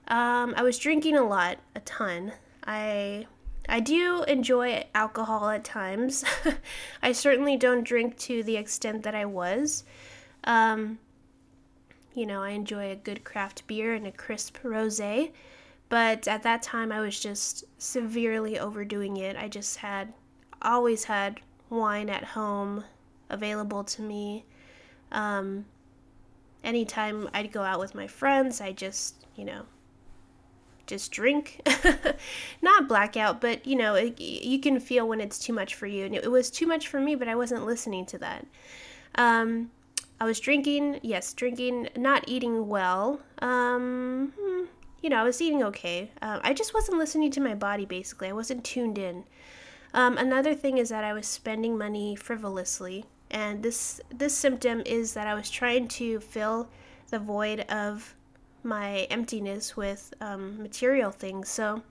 Um, 0.08 0.54
I 0.58 0.64
was 0.64 0.80
drinking 0.80 1.16
a 1.16 1.24
lot, 1.24 1.60
a 1.76 1.80
ton. 1.82 2.34
I 2.66 3.28
I 3.70 3.80
do 3.80 4.24
enjoy 4.24 4.84
alcohol 4.94 5.48
at 5.50 5.64
times. 5.64 6.26
I 7.04 7.12
certainly 7.12 7.56
don't 7.56 7.84
drink 7.84 8.18
to 8.20 8.44
the 8.44 8.58
extent 8.58 9.04
that 9.04 9.16
I 9.16 9.26
was. 9.26 9.84
Um, 10.44 11.00
you 12.14 12.26
know, 12.26 12.42
I 12.42 12.50
enjoy 12.50 12.92
a 12.92 12.96
good 12.96 13.24
craft 13.24 13.66
beer 13.68 13.94
and 13.94 14.06
a 14.06 14.12
crisp 14.12 14.58
rosé, 14.64 15.32
but 15.94 16.28
at 16.28 16.42
that 16.42 16.64
time 16.64 16.92
I 16.92 17.02
was 17.02 17.20
just 17.20 17.66
severely 17.78 18.58
overdoing 18.58 19.18
it. 19.18 19.36
I 19.36 19.48
just 19.48 19.78
had 19.78 20.12
always 20.60 21.04
had 21.04 21.40
wine 21.70 22.10
at 22.10 22.24
home 22.24 22.84
available 23.30 23.84
to 23.84 24.02
me. 24.02 24.44
Um, 25.12 25.66
anytime 26.64 27.30
I'd 27.32 27.52
go 27.52 27.62
out 27.62 27.80
with 27.80 27.94
my 27.94 28.08
friends, 28.08 28.60
I 28.60 28.72
just, 28.72 29.28
you 29.36 29.46
know, 29.46 29.68
just 30.88 31.12
drink. 31.12 31.62
Not 32.64 32.88
blackout, 32.88 33.40
but 33.40 33.64
you 33.68 33.76
know, 33.76 33.94
it, 33.94 34.20
you 34.20 34.58
can 34.58 34.80
feel 34.80 35.08
when 35.08 35.22
it's 35.22 35.38
too 35.38 35.54
much 35.54 35.76
for 35.76 35.86
you. 35.86 36.08
And 36.08 36.16
it, 36.16 36.32
was 36.32 36.50
too 36.50 36.66
much 36.66 36.88
for 36.88 37.00
me, 37.00 37.14
but 37.14 37.28
I 37.28 37.36
wasn't 37.36 37.68
listening 37.68 38.08
to 38.08 38.18
that. 38.18 38.48
Um, 39.14 39.70
I 40.20 40.26
was 40.26 40.40
drinking, 40.40 41.02
yes, 41.04 41.34
drinking, 41.34 41.90
not 41.96 42.24
eating 42.28 42.68
well. 42.68 43.22
Um, 43.44 44.34
hmm, 44.40 44.66
you 45.04 45.10
know, 45.10 45.18
I 45.18 45.24
was 45.24 45.42
eating 45.42 45.62
okay. 45.64 46.10
Um, 46.22 46.40
I 46.44 46.54
just 46.54 46.74
wasn't 46.74 46.98
listening 46.98 47.30
to 47.32 47.42
my 47.42 47.54
body, 47.54 47.86
basically. 47.86 48.30
I 48.30 48.34
wasn't 48.34 48.64
tuned 48.64 48.98
in. 48.98 49.26
Um, 49.94 50.18
another 50.18 50.56
thing 50.56 50.78
is 50.78 50.90
that 50.90 51.04
I 51.04 51.12
was 51.14 51.28
spending 51.28 51.78
money 51.78 52.16
frivolously. 52.16 53.06
And 53.30 53.62
this 53.62 54.00
this 54.10 54.36
symptom 54.36 54.82
is 54.86 55.14
that 55.14 55.28
I 55.28 55.34
was 55.34 55.50
trying 55.50 55.88
to 55.90 56.20
fill 56.22 56.70
the 57.10 57.20
void 57.20 57.62
of 57.62 58.16
my 58.64 59.02
emptiness 59.12 59.76
with 59.76 60.14
um, 60.22 60.62
material 60.62 61.12
things. 61.12 61.50
So 61.50 61.84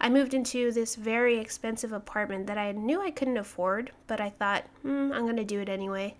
I 0.00 0.08
moved 0.08 0.34
into 0.34 0.72
this 0.72 0.96
very 0.96 1.38
expensive 1.38 1.92
apartment 1.92 2.48
that 2.48 2.58
I 2.58 2.72
knew 2.72 3.00
I 3.00 3.12
couldn't 3.12 3.36
afford, 3.36 3.92
but 4.08 4.20
I 4.20 4.30
thought, 4.30 4.64
mm, 4.84 5.14
I'm 5.14 5.36
to 5.36 5.44
do 5.44 5.60
it 5.60 5.68
anyway. 5.68 6.16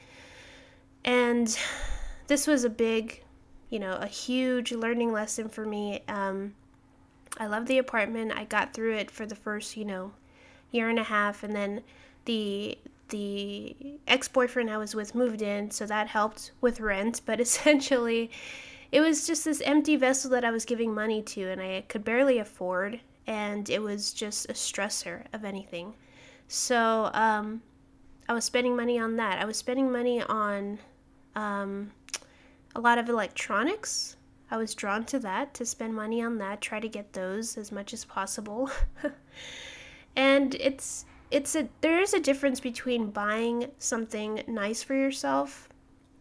And 1.05 1.59
this 2.29 2.47
was 2.47 2.63
a 2.63 2.71
big, 2.71 3.25
you 3.71 3.79
know, 3.79 3.95
a 3.95 4.07
huge 4.07 4.73
learning 4.73 5.13
lesson 5.13 5.49
for 5.49 5.65
me. 5.65 6.03
Um, 6.09 6.55
I 7.39 7.47
love 7.47 7.67
the 7.67 7.79
apartment. 7.79 8.33
I 8.37 8.45
got 8.45 8.75
through 8.75 8.97
it 8.97 9.11
for 9.11 9.25
the 9.25 9.37
first, 9.37 9.77
you 9.77 9.85
know, 9.85 10.13
year 10.73 10.89
and 10.89 10.99
a 10.99 11.05
half, 11.05 11.43
and 11.43 11.55
then 11.55 11.83
the 12.25 12.77
the 13.09 13.75
ex-boyfriend 14.07 14.71
I 14.71 14.77
was 14.77 14.95
with 14.95 15.15
moved 15.15 15.43
in, 15.43 15.71
so 15.71 15.87
that 15.87 16.09
helped 16.09 16.53
with 16.61 16.81
rent. 16.81 17.23
But 17.25 17.41
essentially, 17.47 18.31
it 18.93 19.01
was 19.01 19.27
just 19.27 19.45
this 19.45 19.63
empty 19.63 19.97
vessel 19.97 20.31
that 20.33 20.45
I 20.45 20.51
was 20.51 20.65
giving 20.65 20.95
money 20.95 21.23
to 21.23 21.49
and 21.49 21.61
I 21.61 21.85
could 21.89 22.05
barely 22.05 22.39
afford, 22.39 23.01
and 23.27 23.71
it 23.71 23.83
was 23.83 24.13
just 24.13 24.51
a 24.51 24.53
stressor 24.53 25.25
of 25.33 25.45
anything. 25.45 25.95
So 26.49 27.11
um, 27.15 27.63
I 28.29 28.33
was 28.33 28.45
spending 28.45 28.75
money 28.75 28.99
on 28.99 29.17
that. 29.17 29.41
I 29.41 29.45
was 29.45 29.57
spending 29.57 29.93
money 29.93 30.21
on 30.23 30.81
um, 31.37 31.93
a 32.75 32.81
lot 32.81 32.99
of 32.99 33.09
electronics. 33.09 34.17
I 34.51 34.57
was 34.57 34.75
drawn 34.75 35.05
to 35.07 35.19
that 35.21 35.55
to 35.55 35.65
spend 35.65 35.95
money 35.95 36.23
on 36.23 36.39
that, 36.39 36.61
try 36.61 36.81
to 36.81 36.89
get 36.89 37.13
those 37.13 37.57
as 37.57 37.71
much 37.71 37.93
as 37.93 38.05
possible. 38.05 38.71
and 40.17 40.55
it's 40.57 41.05
it's 41.31 41.55
a 41.55 41.69
there 41.81 42.01
is 42.01 42.15
a 42.15 42.21
difference 42.21 42.59
between 42.59 43.11
buying 43.11 43.71
something 43.79 44.43
nice 44.49 44.83
for 44.83 44.95
yourself 44.95 45.69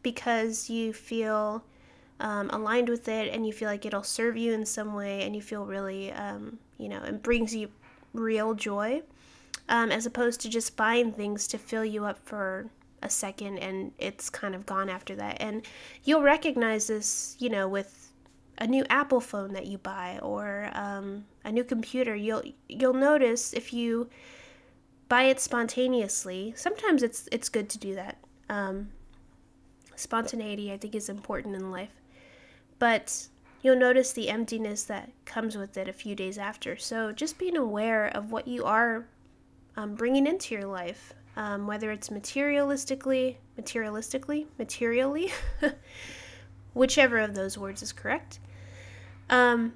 because 0.03 0.69
you 0.69 0.93
feel 0.93 1.63
um, 2.19 2.49
aligned 2.51 2.89
with 2.89 3.07
it 3.07 3.33
and 3.33 3.45
you 3.45 3.53
feel 3.53 3.69
like 3.69 3.85
it'll 3.85 4.03
serve 4.03 4.37
you 4.37 4.53
in 4.53 4.65
some 4.65 4.93
way 4.93 5.23
and 5.23 5.35
you 5.35 5.41
feel 5.41 5.65
really, 5.65 6.11
um, 6.11 6.59
you 6.77 6.89
know, 6.89 7.01
it 7.03 7.23
brings 7.23 7.55
you 7.55 7.69
real 8.13 8.53
joy 8.53 9.01
um, 9.67 9.91
as 9.91 10.05
opposed 10.05 10.41
to 10.41 10.49
just 10.49 10.75
buying 10.75 11.11
things 11.11 11.47
to 11.47 11.57
fill 11.57 11.85
you 11.85 12.05
up 12.05 12.19
for 12.19 12.69
a 13.01 13.09
second 13.09 13.57
and 13.59 13.91
it's 13.97 14.29
kind 14.29 14.55
of 14.55 14.65
gone 14.65 14.89
after 14.89 15.15
that. 15.15 15.37
And 15.39 15.65
you'll 16.03 16.21
recognize 16.21 16.87
this, 16.87 17.35
you 17.39 17.49
know, 17.49 17.67
with 17.67 18.11
a 18.57 18.67
new 18.67 18.85
Apple 18.89 19.21
phone 19.21 19.53
that 19.53 19.67
you 19.67 19.77
buy 19.77 20.19
or 20.21 20.69
um, 20.73 21.25
a 21.45 21.51
new 21.51 21.63
computer. 21.63 22.15
You'll 22.15 22.43
you'll 22.67 22.93
notice 22.93 23.53
if 23.53 23.73
you 23.73 24.09
buy 25.07 25.23
it 25.23 25.39
spontaneously. 25.39 26.53
Sometimes 26.55 27.03
it's 27.03 27.27
it's 27.31 27.49
good 27.49 27.69
to 27.69 27.77
do 27.77 27.95
that. 27.95 28.17
Um, 28.49 28.89
spontaneity, 29.95 30.71
I 30.71 30.77
think, 30.77 30.95
is 30.95 31.09
important 31.09 31.55
in 31.55 31.71
life 31.71 31.99
but 32.79 33.27
you'll 33.61 33.75
notice 33.75 34.13
the 34.13 34.29
emptiness 34.29 34.83
that 34.85 35.11
comes 35.25 35.57
with 35.57 35.77
it 35.77 35.87
a 35.87 35.93
few 35.93 36.15
days 36.15 36.37
after. 36.37 36.77
So 36.77 37.11
just 37.11 37.37
being 37.37 37.57
aware 37.57 38.07
of 38.07 38.31
what 38.31 38.47
you 38.47 38.63
are 38.63 39.05
um, 39.75 39.95
bringing 39.95 40.25
into 40.25 40.55
your 40.55 40.65
life, 40.65 41.13
um, 41.39 41.65
whether 41.65 41.89
it's 41.89 42.09
materialistically, 42.09 43.37
materialistically, 43.57 44.47
materially, 44.57 45.31
whichever 46.73 47.17
of 47.17 47.33
those 47.33 47.57
words 47.57 47.81
is 47.81 47.93
correct. 47.93 48.39
Um, 49.29 49.71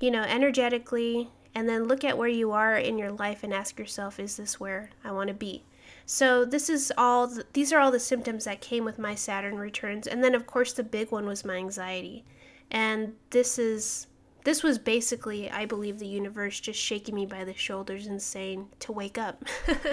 you 0.00 0.10
know, 0.10 0.22
energetically, 0.22 1.28
and 1.54 1.68
then 1.68 1.84
look 1.84 2.02
at 2.02 2.16
where 2.16 2.30
you 2.30 2.52
are 2.52 2.78
in 2.78 2.96
your 2.96 3.12
life 3.12 3.44
and 3.44 3.52
ask 3.52 3.78
yourself, 3.78 4.18
is 4.18 4.38
this 4.38 4.58
where 4.58 4.88
I 5.04 5.12
want 5.12 5.28
to 5.28 5.34
be? 5.34 5.64
So 6.06 6.46
this 6.46 6.70
is 6.70 6.90
all 6.96 7.26
the, 7.26 7.44
these 7.52 7.74
are 7.74 7.78
all 7.78 7.90
the 7.90 8.00
symptoms 8.00 8.46
that 8.46 8.62
came 8.62 8.86
with 8.86 8.98
my 8.98 9.14
Saturn 9.14 9.58
returns 9.58 10.06
and 10.06 10.24
then 10.24 10.34
of 10.34 10.46
course 10.46 10.72
the 10.72 10.82
big 10.82 11.10
one 11.10 11.26
was 11.26 11.44
my 11.44 11.56
anxiety. 11.56 12.24
And 12.70 13.14
this 13.30 13.58
is 13.58 14.06
this 14.44 14.62
was 14.62 14.78
basically 14.78 15.50
I 15.50 15.66
believe 15.66 15.98
the 15.98 16.06
universe 16.06 16.58
just 16.58 16.80
shaking 16.80 17.14
me 17.14 17.26
by 17.26 17.44
the 17.44 17.54
shoulders 17.54 18.06
and 18.06 18.20
saying 18.20 18.68
to 18.80 18.92
wake 18.92 19.18
up. 19.18 19.44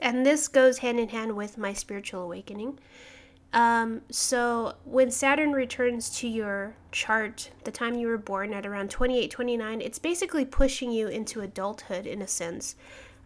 and 0.00 0.24
this 0.24 0.48
goes 0.48 0.78
hand 0.78 1.00
in 1.00 1.08
hand 1.08 1.36
with 1.36 1.58
my 1.58 1.72
spiritual 1.72 2.22
awakening. 2.22 2.78
Um, 3.52 4.02
so 4.10 4.74
when 4.84 5.10
Saturn 5.10 5.52
returns 5.52 6.10
to 6.18 6.28
your 6.28 6.74
chart, 6.92 7.50
the 7.64 7.70
time 7.70 7.94
you 7.94 8.08
were 8.08 8.18
born 8.18 8.52
at 8.52 8.66
around 8.66 8.90
28, 8.90 9.30
29, 9.30 9.80
it's 9.80 9.98
basically 9.98 10.44
pushing 10.44 10.92
you 10.92 11.08
into 11.08 11.40
adulthood 11.40 12.06
in 12.06 12.20
a 12.20 12.28
sense. 12.28 12.76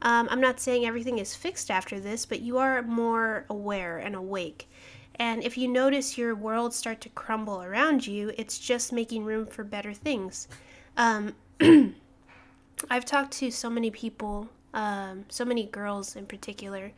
Um, 0.01 0.29
I'm 0.31 0.41
not 0.41 0.61
saying 0.61 0.85
everything 0.85 1.19
is 1.19 1.35
fixed 1.35 1.71
after 1.71 1.99
this, 1.99 2.27
but 2.27 2.41
you 2.41 2.59
are 2.59 2.83
more 2.83 3.47
aware 3.49 3.99
and 3.99 4.15
awake. 4.15 4.69
And 5.17 5.43
if 5.45 5.59
you 5.59 5.69
notice 5.69 6.17
your 6.19 6.35
world 6.35 6.73
start 6.73 7.01
to 7.03 7.09
crumble 7.11 7.63
around 7.63 8.07
you, 8.07 8.33
it's 8.39 8.59
just 8.59 8.93
making 8.93 9.25
room 9.25 9.47
for 9.47 9.63
better 9.63 9.93
things. 9.93 10.49
Um, 10.97 11.35
I've 12.91 13.05
talked 13.05 13.33
to 13.35 13.51
so 13.51 13.71
many 13.71 13.91
people, 13.91 14.49
um, 14.75 15.25
so 15.29 15.45
many 15.45 15.67
girls 15.67 16.17
in 16.17 16.27
particular, 16.27 16.93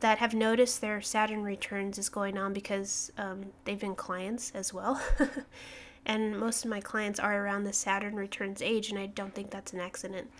that 0.00 0.18
have 0.18 0.34
noticed 0.34 0.80
their 0.80 1.00
Saturn 1.00 1.42
returns 1.42 1.98
is 1.98 2.08
going 2.08 2.36
on 2.36 2.52
because 2.52 3.10
um, 3.16 3.46
they've 3.64 3.80
been 3.80 3.94
clients 3.94 4.52
as 4.54 4.74
well. 4.74 5.00
and 6.06 6.38
most 6.38 6.64
of 6.64 6.70
my 6.70 6.80
clients 6.80 7.18
are 7.18 7.44
around 7.44 7.64
the 7.64 7.72
Saturn 7.72 8.14
returns 8.14 8.60
age, 8.60 8.90
and 8.90 8.98
I 8.98 9.06
don't 9.06 9.34
think 9.34 9.50
that's 9.50 9.72
an 9.72 9.80
accident. 9.80 10.30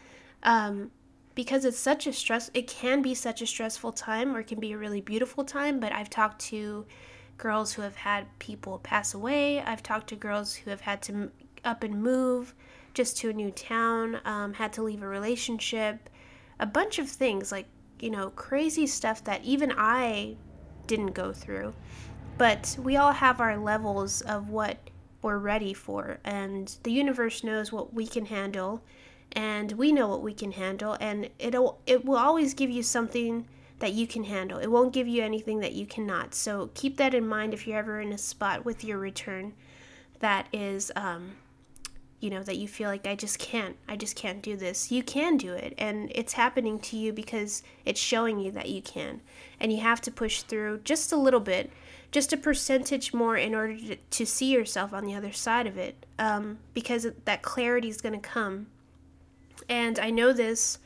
Um, 0.42 0.90
because 1.34 1.64
it's 1.64 1.78
such 1.78 2.06
a 2.06 2.12
stress, 2.12 2.50
it 2.54 2.66
can 2.66 3.02
be 3.02 3.14
such 3.14 3.42
a 3.42 3.46
stressful 3.46 3.92
time, 3.92 4.34
or 4.34 4.40
it 4.40 4.46
can 4.46 4.60
be 4.60 4.72
a 4.72 4.78
really 4.78 5.00
beautiful 5.00 5.44
time. 5.44 5.80
But 5.80 5.92
I've 5.92 6.10
talked 6.10 6.40
to 6.46 6.86
girls 7.38 7.72
who 7.72 7.82
have 7.82 7.96
had 7.96 8.26
people 8.38 8.78
pass 8.78 9.14
away. 9.14 9.60
I've 9.60 9.82
talked 9.82 10.08
to 10.08 10.16
girls 10.16 10.54
who 10.54 10.70
have 10.70 10.80
had 10.82 11.02
to 11.02 11.30
up 11.64 11.82
and 11.82 12.02
move 12.02 12.54
just 12.94 13.18
to 13.18 13.28
a 13.28 13.32
new 13.32 13.50
town, 13.50 14.20
um, 14.24 14.54
had 14.54 14.72
to 14.74 14.82
leave 14.82 15.02
a 15.02 15.08
relationship, 15.08 16.08
a 16.58 16.66
bunch 16.66 16.98
of 16.98 17.08
things 17.08 17.52
like, 17.52 17.66
you 18.00 18.10
know, 18.10 18.30
crazy 18.30 18.86
stuff 18.86 19.24
that 19.24 19.44
even 19.44 19.72
I 19.76 20.36
didn't 20.86 21.12
go 21.12 21.32
through. 21.32 21.74
But 22.38 22.76
we 22.82 22.96
all 22.96 23.12
have 23.12 23.40
our 23.40 23.56
levels 23.56 24.20
of 24.22 24.50
what 24.50 24.78
we're 25.22 25.38
ready 25.38 25.72
for, 25.72 26.18
and 26.24 26.76
the 26.82 26.92
universe 26.92 27.42
knows 27.42 27.72
what 27.72 27.94
we 27.94 28.06
can 28.06 28.26
handle, 28.26 28.82
and 29.32 29.72
we 29.72 29.90
know 29.90 30.08
what 30.08 30.22
we 30.22 30.34
can 30.34 30.52
handle, 30.52 30.96
and 31.00 31.30
it'll 31.38 31.80
it 31.86 32.04
will 32.04 32.18
always 32.18 32.52
give 32.52 32.70
you 32.70 32.82
something 32.82 33.48
that 33.78 33.94
you 33.94 34.06
can 34.06 34.24
handle. 34.24 34.58
It 34.58 34.70
won't 34.70 34.92
give 34.92 35.08
you 35.08 35.22
anything 35.22 35.60
that 35.60 35.72
you 35.72 35.86
cannot. 35.86 36.34
So 36.34 36.70
keep 36.74 36.96
that 36.98 37.14
in 37.14 37.26
mind 37.26 37.54
if 37.54 37.66
you're 37.66 37.78
ever 37.78 38.00
in 38.00 38.12
a 38.12 38.18
spot 38.18 38.64
with 38.64 38.84
your 38.84 38.98
return 38.98 39.54
that 40.20 40.48
is 40.52 40.90
um, 40.96 41.32
you 42.20 42.30
know 42.30 42.42
that 42.42 42.56
you 42.56 42.66
feel 42.66 42.88
like 42.88 43.06
I 43.06 43.14
just 43.14 43.38
can't 43.38 43.76
I 43.88 43.96
just 43.96 44.16
can't 44.16 44.42
do 44.42 44.56
this. 44.56 44.90
You 44.90 45.02
can 45.02 45.36
do 45.36 45.52
it 45.52 45.74
and 45.78 46.10
it's 46.14 46.32
happening 46.32 46.78
to 46.80 46.96
you 46.96 47.12
because 47.12 47.62
it's 47.84 48.00
showing 48.00 48.38
you 48.40 48.50
that 48.52 48.68
you 48.68 48.82
can. 48.82 49.20
And 49.60 49.72
you 49.72 49.80
have 49.80 50.00
to 50.02 50.10
push 50.10 50.42
through 50.42 50.80
just 50.84 51.12
a 51.12 51.16
little 51.16 51.40
bit, 51.40 51.70
just 52.10 52.32
a 52.32 52.36
percentage 52.36 53.12
more 53.12 53.36
in 53.36 53.54
order 53.54 53.76
to, 53.76 53.96
to 53.96 54.26
see 54.26 54.52
yourself 54.52 54.92
on 54.92 55.04
the 55.04 55.14
other 55.14 55.32
side 55.32 55.66
of 55.66 55.76
it. 55.76 56.06
Um, 56.18 56.58
because 56.74 57.06
that 57.24 57.42
clarity 57.42 57.88
is 57.88 58.00
going 58.00 58.14
to 58.14 58.28
come. 58.28 58.68
And 59.68 59.98
I 59.98 60.10
know 60.10 60.32
this 60.32 60.78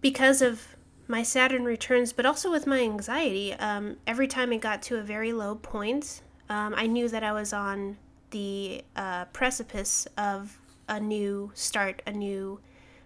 because 0.00 0.42
of 0.42 0.76
my 1.08 1.22
Saturn 1.22 1.64
returns, 1.64 2.12
but 2.12 2.24
also 2.24 2.50
with 2.50 2.66
my 2.66 2.80
anxiety. 2.80 3.52
Um, 3.54 3.96
every 4.06 4.28
time 4.28 4.52
it 4.52 4.60
got 4.60 4.80
to 4.82 4.96
a 4.96 5.02
very 5.02 5.32
low 5.32 5.56
point, 5.56 6.22
um, 6.48 6.74
I 6.76 6.86
knew 6.86 7.08
that 7.08 7.24
I 7.24 7.32
was 7.32 7.52
on 7.52 7.96
the 8.30 8.84
uh, 8.96 9.26
precipice 9.26 10.06
of 10.16 10.58
a 10.88 11.00
new 11.00 11.52
start, 11.54 12.02
a 12.06 12.12
new 12.12 12.60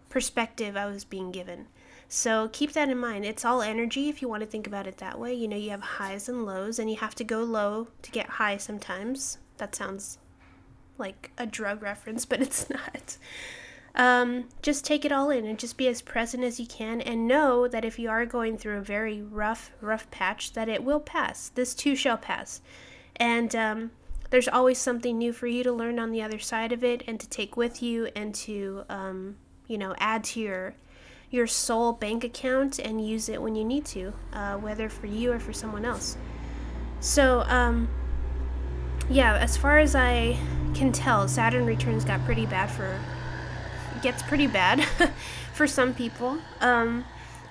perspective 0.09 0.77
I 0.77 0.87
was 0.87 1.05
being 1.05 1.31
given. 1.31 1.67
So 2.09 2.49
keep 2.53 2.73
that 2.73 2.89
in 2.89 2.99
mind. 2.99 3.25
It's 3.25 3.45
all 3.45 3.63
energy 3.63 4.09
if 4.09 4.23
you 4.23 4.29
want 4.29 4.43
to 4.43 4.47
think 4.47 4.67
about 4.67 4.87
it 4.87 4.99
that 4.99 5.19
way. 5.19 5.35
You 5.35 5.49
know, 5.49 5.57
you 5.57 5.71
have 5.71 5.81
highs 5.81 6.29
and 6.29 6.47
lows, 6.47 6.79
and 6.79 6.91
you 6.91 6.97
have 6.97 7.15
to 7.17 7.25
go 7.25 7.43
low 7.43 7.89
to 8.03 8.11
get 8.11 8.29
high 8.29 8.57
sometimes. 8.57 9.39
That 9.59 9.75
sounds 9.75 10.19
like 10.99 11.33
a 11.37 11.47
drug 11.47 11.83
reference, 11.83 12.25
but 12.27 12.41
it's 12.41 12.71
not. 12.71 13.17
Um, 13.97 14.49
just 14.61 14.85
take 14.85 15.05
it 15.05 15.13
all 15.13 15.31
in 15.31 15.47
and 15.47 15.59
just 15.59 15.77
be 15.77 15.87
as 15.87 16.03
present 16.03 16.43
as 16.43 16.59
you 16.59 16.67
can 16.67 17.01
and 17.01 17.29
know 17.29 17.69
that 17.69 17.85
if 17.85 17.99
you 17.99 18.11
are 18.11 18.27
going 18.27 18.59
through 18.59 18.79
a 18.79 18.83
very 18.83 19.23
rough, 19.23 19.71
rough 19.81 20.11
patch, 20.11 20.53
that 20.55 20.69
it 20.69 20.83
will 20.83 21.01
pass. 21.01 21.49
This 21.49 21.75
too 21.75 21.95
shall 21.95 22.17
pass. 22.17 22.61
And 23.17 23.55
um, 23.55 23.91
there's 24.31 24.49
always 24.49 24.79
something 24.79 25.19
new 25.19 25.33
for 25.33 25.47
you 25.47 25.63
to 25.63 25.73
learn 25.73 25.99
on 25.99 26.11
the 26.11 26.23
other 26.23 26.39
side 26.39 26.73
of 26.73 26.83
it 26.83 27.03
and 27.07 27.21
to 27.21 27.29
take 27.29 27.57
with 27.57 27.83
you 27.83 28.09
and 28.17 28.35
to 28.35 28.85
um, 28.89 29.37
you 29.67 29.79
know 29.79 29.95
add 29.99 30.25
to 30.25 30.41
your 30.41 30.75
your 31.31 31.47
soul 31.47 31.93
bank 31.93 32.23
account 32.23 32.79
and 32.79 33.07
use 33.07 33.29
it 33.29 33.43
when 33.43 33.57
you 33.57 33.65
need 33.65 33.85
to 33.85 34.13
uh, 34.33 34.55
whether 34.57 34.89
for 34.89 35.07
you 35.07 35.33
or 35.33 35.39
for 35.41 35.53
someone 35.53 35.85
else. 35.85 36.17
So 37.01 37.45
um, 37.47 37.89
yeah 39.11 39.37
as 39.37 39.55
far 39.55 39.79
as 39.79 39.95
i 39.95 40.35
can 40.73 40.91
tell 40.91 41.29
saturn 41.29 41.67
returns 41.67 42.07
got 42.07 42.25
pretty 42.25 42.47
bad 42.47 42.71
for 42.71 42.99
gets 44.05 44.23
pretty 44.23 44.47
bad 44.47 44.85
for 45.55 45.67
some 45.67 45.95
people. 45.95 46.39
Um, 46.61 47.07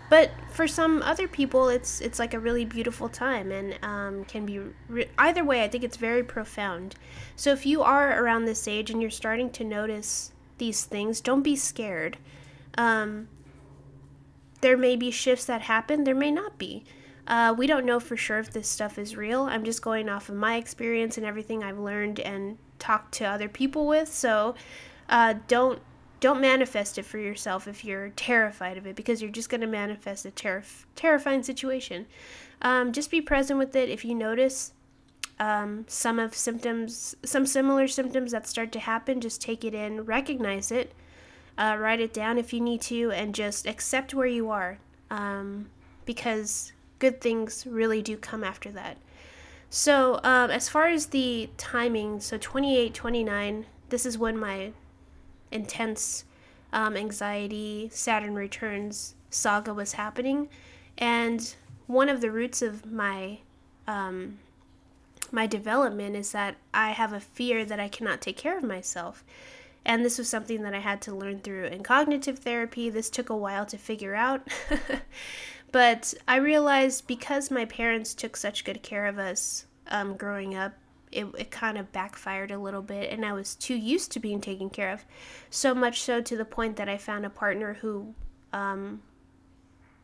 but 0.09 0.31
for 0.51 0.67
some 0.67 1.01
other 1.01 1.27
people 1.27 1.69
it's 1.69 2.01
it's 2.01 2.19
like 2.19 2.33
a 2.33 2.39
really 2.39 2.65
beautiful 2.65 3.09
time 3.09 3.51
and 3.51 3.77
um, 3.83 4.25
can 4.25 4.45
be 4.45 4.59
re- 4.87 5.09
either 5.17 5.43
way 5.43 5.63
i 5.63 5.67
think 5.67 5.83
it's 5.83 5.97
very 5.97 6.23
profound. 6.23 6.95
So 7.35 7.51
if 7.51 7.65
you 7.65 7.81
are 7.81 8.21
around 8.21 8.45
this 8.45 8.67
age 8.67 8.89
and 8.89 9.01
you're 9.01 9.11
starting 9.11 9.49
to 9.51 9.63
notice 9.63 10.31
these 10.57 10.83
things 10.83 11.21
don't 11.21 11.41
be 11.41 11.55
scared. 11.55 12.17
Um, 12.77 13.27
there 14.61 14.77
may 14.77 14.95
be 14.95 15.11
shifts 15.11 15.45
that 15.45 15.61
happen 15.61 16.03
there 16.03 16.15
may 16.15 16.31
not 16.31 16.57
be. 16.57 16.83
Uh, 17.25 17.55
we 17.57 17.67
don't 17.67 17.85
know 17.85 17.99
for 17.99 18.17
sure 18.17 18.39
if 18.39 18.51
this 18.51 18.67
stuff 18.67 18.97
is 18.97 19.15
real. 19.15 19.43
I'm 19.43 19.63
just 19.63 19.81
going 19.81 20.09
off 20.09 20.29
of 20.29 20.35
my 20.35 20.57
experience 20.57 21.17
and 21.17 21.25
everything 21.25 21.63
i've 21.63 21.79
learned 21.79 22.19
and 22.19 22.57
talked 22.79 23.13
to 23.15 23.25
other 23.25 23.47
people 23.47 23.87
with. 23.87 24.09
So 24.09 24.55
uh, 25.09 25.35
don't 25.47 25.81
don't 26.23 26.39
manifest 26.39 26.97
it 26.97 27.03
for 27.03 27.17
yourself 27.17 27.67
if 27.67 27.83
you're 27.83 28.07
terrified 28.11 28.77
of 28.77 28.87
it 28.87 28.95
because 28.95 29.21
you're 29.21 29.29
just 29.29 29.49
going 29.49 29.59
to 29.59 29.67
manifest 29.67 30.25
a 30.25 30.31
terrifying 30.95 31.43
situation. 31.43 32.05
Um, 32.61 32.93
just 32.93 33.11
be 33.11 33.19
present 33.19 33.59
with 33.59 33.75
it. 33.75 33.89
If 33.89 34.05
you 34.05 34.15
notice 34.15 34.71
um, 35.37 35.83
some 35.89 36.19
of 36.19 36.33
symptoms, 36.33 37.13
some 37.25 37.45
similar 37.45 37.89
symptoms 37.89 38.31
that 38.31 38.47
start 38.47 38.71
to 38.71 38.79
happen, 38.79 39.19
just 39.19 39.41
take 39.41 39.65
it 39.65 39.73
in, 39.73 40.05
recognize 40.05 40.71
it, 40.71 40.93
uh, 41.57 41.75
write 41.77 41.99
it 41.99 42.13
down 42.13 42.37
if 42.37 42.53
you 42.53 42.61
need 42.61 42.79
to, 42.83 43.11
and 43.11 43.35
just 43.35 43.67
accept 43.67 44.13
where 44.13 44.25
you 44.25 44.49
are 44.49 44.77
um, 45.11 45.69
because 46.05 46.71
good 46.99 47.19
things 47.19 47.67
really 47.67 48.01
do 48.01 48.15
come 48.15 48.45
after 48.45 48.71
that. 48.71 48.95
So, 49.69 50.21
um, 50.23 50.51
as 50.51 50.69
far 50.69 50.87
as 50.87 51.07
the 51.07 51.49
timing, 51.57 52.21
so 52.21 52.37
28, 52.39 52.93
29, 52.93 53.65
this 53.89 54.05
is 54.05 54.17
when 54.17 54.37
my 54.39 54.71
intense 55.53 56.25
um, 56.73 56.97
anxiety, 56.97 57.89
Saturn 57.93 58.35
returns 58.35 59.15
saga 59.29 59.73
was 59.73 59.93
happening, 59.93 60.49
and 60.97 61.55
one 61.87 62.09
of 62.09 62.21
the 62.21 62.31
roots 62.31 62.61
of 62.61 62.91
my 62.91 63.39
um, 63.87 64.39
my 65.31 65.47
development 65.47 66.15
is 66.15 66.31
that 66.31 66.55
I 66.73 66.91
have 66.91 67.11
a 67.11 67.19
fear 67.19 67.65
that 67.65 67.79
I 67.79 67.87
cannot 67.87 68.21
take 68.21 68.37
care 68.37 68.57
of 68.57 68.63
myself. 68.63 69.23
And 69.85 70.05
this 70.05 70.17
was 70.17 70.29
something 70.29 70.61
that 70.61 70.73
I 70.73 70.79
had 70.79 71.01
to 71.01 71.15
learn 71.15 71.39
through 71.39 71.65
in 71.65 71.83
cognitive 71.83 72.39
therapy. 72.39 72.89
This 72.89 73.09
took 73.09 73.29
a 73.29 73.35
while 73.35 73.65
to 73.65 73.77
figure 73.77 74.15
out. 74.15 74.47
but 75.71 76.13
I 76.27 76.37
realized 76.37 77.07
because 77.07 77.51
my 77.51 77.65
parents 77.65 78.13
took 78.13 78.37
such 78.37 78.63
good 78.63 78.83
care 78.83 79.07
of 79.07 79.17
us 79.17 79.65
um, 79.87 80.15
growing 80.15 80.55
up, 80.55 80.73
it, 81.13 81.27
it 81.37 81.51
kind 81.51 81.77
of 81.77 81.91
backfired 81.91 82.51
a 82.51 82.57
little 82.57 82.81
bit 82.81 83.11
and 83.11 83.25
I 83.25 83.33
was 83.33 83.55
too 83.55 83.75
used 83.75 84.11
to 84.13 84.19
being 84.19 84.41
taken 84.41 84.69
care 84.69 84.91
of. 84.91 85.05
So 85.49 85.73
much 85.73 86.01
so 86.01 86.21
to 86.21 86.37
the 86.37 86.45
point 86.45 86.75
that 86.77 86.89
I 86.89 86.97
found 86.97 87.25
a 87.25 87.29
partner 87.29 87.75
who 87.75 88.13
um, 88.51 89.01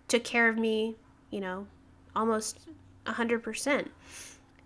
took 0.07 0.23
care 0.23 0.49
of 0.49 0.57
me, 0.57 0.95
you 1.31 1.39
know, 1.39 1.67
almost 2.15 2.59
100%. 3.05 3.87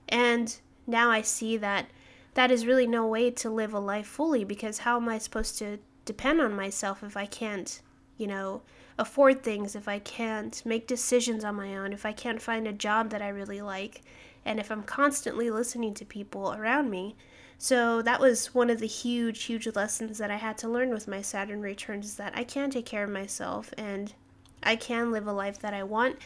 And 0.10 0.56
now 0.86 1.10
I 1.10 1.22
see 1.22 1.58
that 1.58 1.88
that 2.34 2.52
is 2.52 2.66
really 2.66 2.88
no 2.88 3.06
way 3.06 3.30
to 3.32 3.50
live 3.50 3.74
a 3.74 3.80
life 3.80 4.08
fully 4.08 4.44
because 4.44 4.80
how 4.80 4.98
am 4.98 5.10
I 5.10 5.18
supposed 5.18 5.58
to 5.60 5.78
depend 6.06 6.42
on 6.42 6.56
myself 6.56 7.04
if 7.04 7.16
I 7.16 7.26
can't, 7.26 7.82
you 8.18 8.28
know, 8.28 8.62
afford 8.98 9.44
things, 9.44 9.76
if 9.76 9.88
I 9.88 10.00
can't 10.00 10.62
make 10.66 10.88
decisions 10.88 11.44
on 11.44 11.56
my 11.56 11.78
own, 11.78 11.94
if 11.94 12.06
I 12.06 12.12
can't 12.12 12.42
find 12.42 12.68
a 12.68 12.74
job 12.74 13.10
that 13.12 13.22
I 13.22 13.30
really 13.30 13.62
like, 13.62 14.02
and 14.46 14.60
if 14.60 14.72
I'm 14.72 14.84
constantly 14.84 15.50
listening 15.50 15.94
to 15.96 16.06
people 16.06 16.54
around 16.54 16.90
me. 16.90 17.16
So 17.58 18.02
that 18.02 18.20
was 18.20 18.54
one 18.54 18.70
of 18.70 18.80
the 18.80 18.88
huge, 18.88 19.44
huge 19.44 19.68
lessons 19.76 20.18
that 20.18 20.32
I 20.32 20.36
had 20.36 20.58
to 20.60 20.70
learn 20.70 20.90
with 20.90 21.08
my 21.08 21.22
Saturn 21.22 21.62
returns 21.62 22.06
is 22.08 22.16
that 22.18 22.34
I 22.36 22.44
can 22.44 22.70
take 22.70 22.86
care 22.86 23.06
of 23.06 23.10
myself 23.10 23.74
and 23.78 24.14
I 24.62 24.76
can 24.76 25.12
live 25.12 25.28
a 25.28 25.34
life 25.34 25.60
that 25.60 25.74
I 25.74 25.84
want 25.84 26.18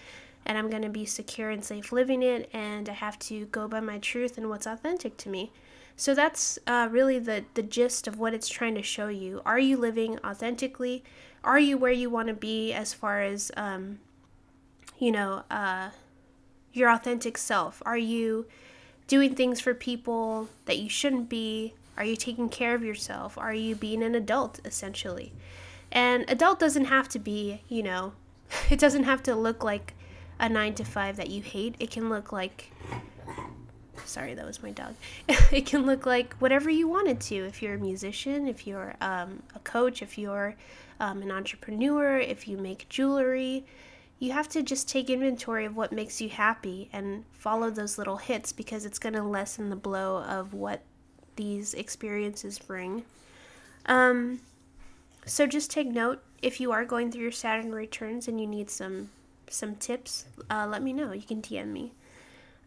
and 0.45 0.57
I'm 0.57 0.69
going 0.69 0.81
to 0.83 0.89
be 0.89 1.05
secure 1.05 1.49
and 1.49 1.63
safe 1.63 1.91
living 1.91 2.23
it 2.23 2.49
and 2.53 2.89
I 2.89 2.93
have 2.93 3.19
to 3.19 3.45
go 3.47 3.67
by 3.67 3.81
my 3.81 3.99
truth 3.99 4.37
and 4.37 4.49
what's 4.49 4.65
authentic 4.65 5.17
to 5.17 5.29
me. 5.29 5.51
So 5.95 6.13
that's 6.13 6.57
uh, 6.67 6.87
really 6.91 7.19
the, 7.19 7.43
the 7.55 7.63
gist 7.63 8.07
of 8.07 8.19
what 8.19 8.33
it's 8.33 8.47
trying 8.47 8.75
to 8.75 8.83
show 8.83 9.07
you. 9.07 9.41
Are 9.45 9.59
you 9.59 9.77
living 9.77 10.19
authentically? 10.23 11.03
Are 11.43 11.59
you 11.59 11.77
where 11.77 11.91
you 11.91 12.09
want 12.09 12.27
to 12.29 12.33
be 12.33 12.71
as 12.71 12.93
far 12.93 13.21
as, 13.21 13.51
um, 13.57 13.99
you 14.99 15.11
know, 15.11 15.43
uh, 15.49 15.89
your 16.73 16.89
authentic 16.89 17.37
self? 17.37 17.81
Are 17.85 17.97
you 17.97 18.45
doing 19.07 19.35
things 19.35 19.59
for 19.59 19.73
people 19.73 20.49
that 20.65 20.77
you 20.77 20.89
shouldn't 20.89 21.29
be? 21.29 21.73
Are 21.97 22.03
you 22.03 22.15
taking 22.15 22.49
care 22.49 22.75
of 22.75 22.83
yourself? 22.83 23.37
Are 23.37 23.53
you 23.53 23.75
being 23.75 24.03
an 24.03 24.13
adult, 24.13 24.59
essentially? 24.63 25.33
And 25.91 26.25
adult 26.27 26.59
doesn't 26.59 26.85
have 26.85 27.09
to 27.09 27.19
be, 27.19 27.61
you 27.69 27.81
know, 27.81 28.13
it 28.69 28.79
doesn't 28.79 29.03
have 29.03 29.23
to 29.23 29.35
look 29.35 29.63
like 29.63 29.93
a 30.39 30.49
nine 30.49 30.75
to 30.75 30.83
five 30.83 31.15
that 31.17 31.29
you 31.29 31.41
hate. 31.41 31.75
It 31.79 31.89
can 31.89 32.09
look 32.09 32.31
like, 32.31 32.71
sorry, 34.05 34.35
that 34.35 34.45
was 34.45 34.61
my 34.61 34.71
dog. 34.71 34.95
it 35.51 35.65
can 35.65 35.85
look 35.85 36.05
like 36.05 36.35
whatever 36.35 36.69
you 36.69 36.87
wanted 36.87 37.19
to. 37.21 37.35
If 37.35 37.61
you're 37.61 37.75
a 37.75 37.79
musician, 37.79 38.47
if 38.47 38.67
you're 38.67 38.95
um, 39.01 39.41
a 39.55 39.59
coach, 39.59 40.01
if 40.01 40.17
you're 40.17 40.55
um, 40.99 41.21
an 41.21 41.31
entrepreneur, 41.31 42.19
if 42.19 42.47
you 42.47 42.57
make 42.57 42.87
jewelry, 42.89 43.65
you 44.19 44.31
have 44.31 44.49
to 44.49 44.63
just 44.63 44.89
take 44.89 45.09
inventory 45.09 45.65
of 45.65 45.75
what 45.75 45.91
makes 45.91 46.19
you 46.19 46.29
happy 46.29 46.89
and 46.91 47.23
follow 47.31 47.69
those 47.69 47.97
little 47.97 48.17
hits 48.17 48.51
because 48.51 48.85
it's 48.85 48.99
going 48.99 49.13
to 49.13 49.23
lessen 49.23 49.69
the 49.69 49.75
blow 49.75 50.23
of 50.23 50.53
what 50.53 50.81
these 51.35 51.73
experiences 51.75 52.57
bring. 52.57 53.03
Um, 53.85 54.39
so 55.25 55.45
just 55.45 55.69
take 55.69 55.87
note 55.87 56.23
if 56.41 56.59
you 56.59 56.71
are 56.71 56.85
going 56.85 57.11
through 57.11 57.23
your 57.23 57.31
Saturn 57.31 57.73
returns 57.73 58.27
and 58.27 58.39
you 58.39 58.47
need 58.47 58.69
some 58.69 59.09
some 59.49 59.75
tips, 59.75 60.25
uh, 60.49 60.67
let 60.69 60.83
me 60.83 60.91
know. 60.91 61.13
You 61.13 61.21
can 61.21 61.41
DM 61.41 61.67
me. 61.67 61.93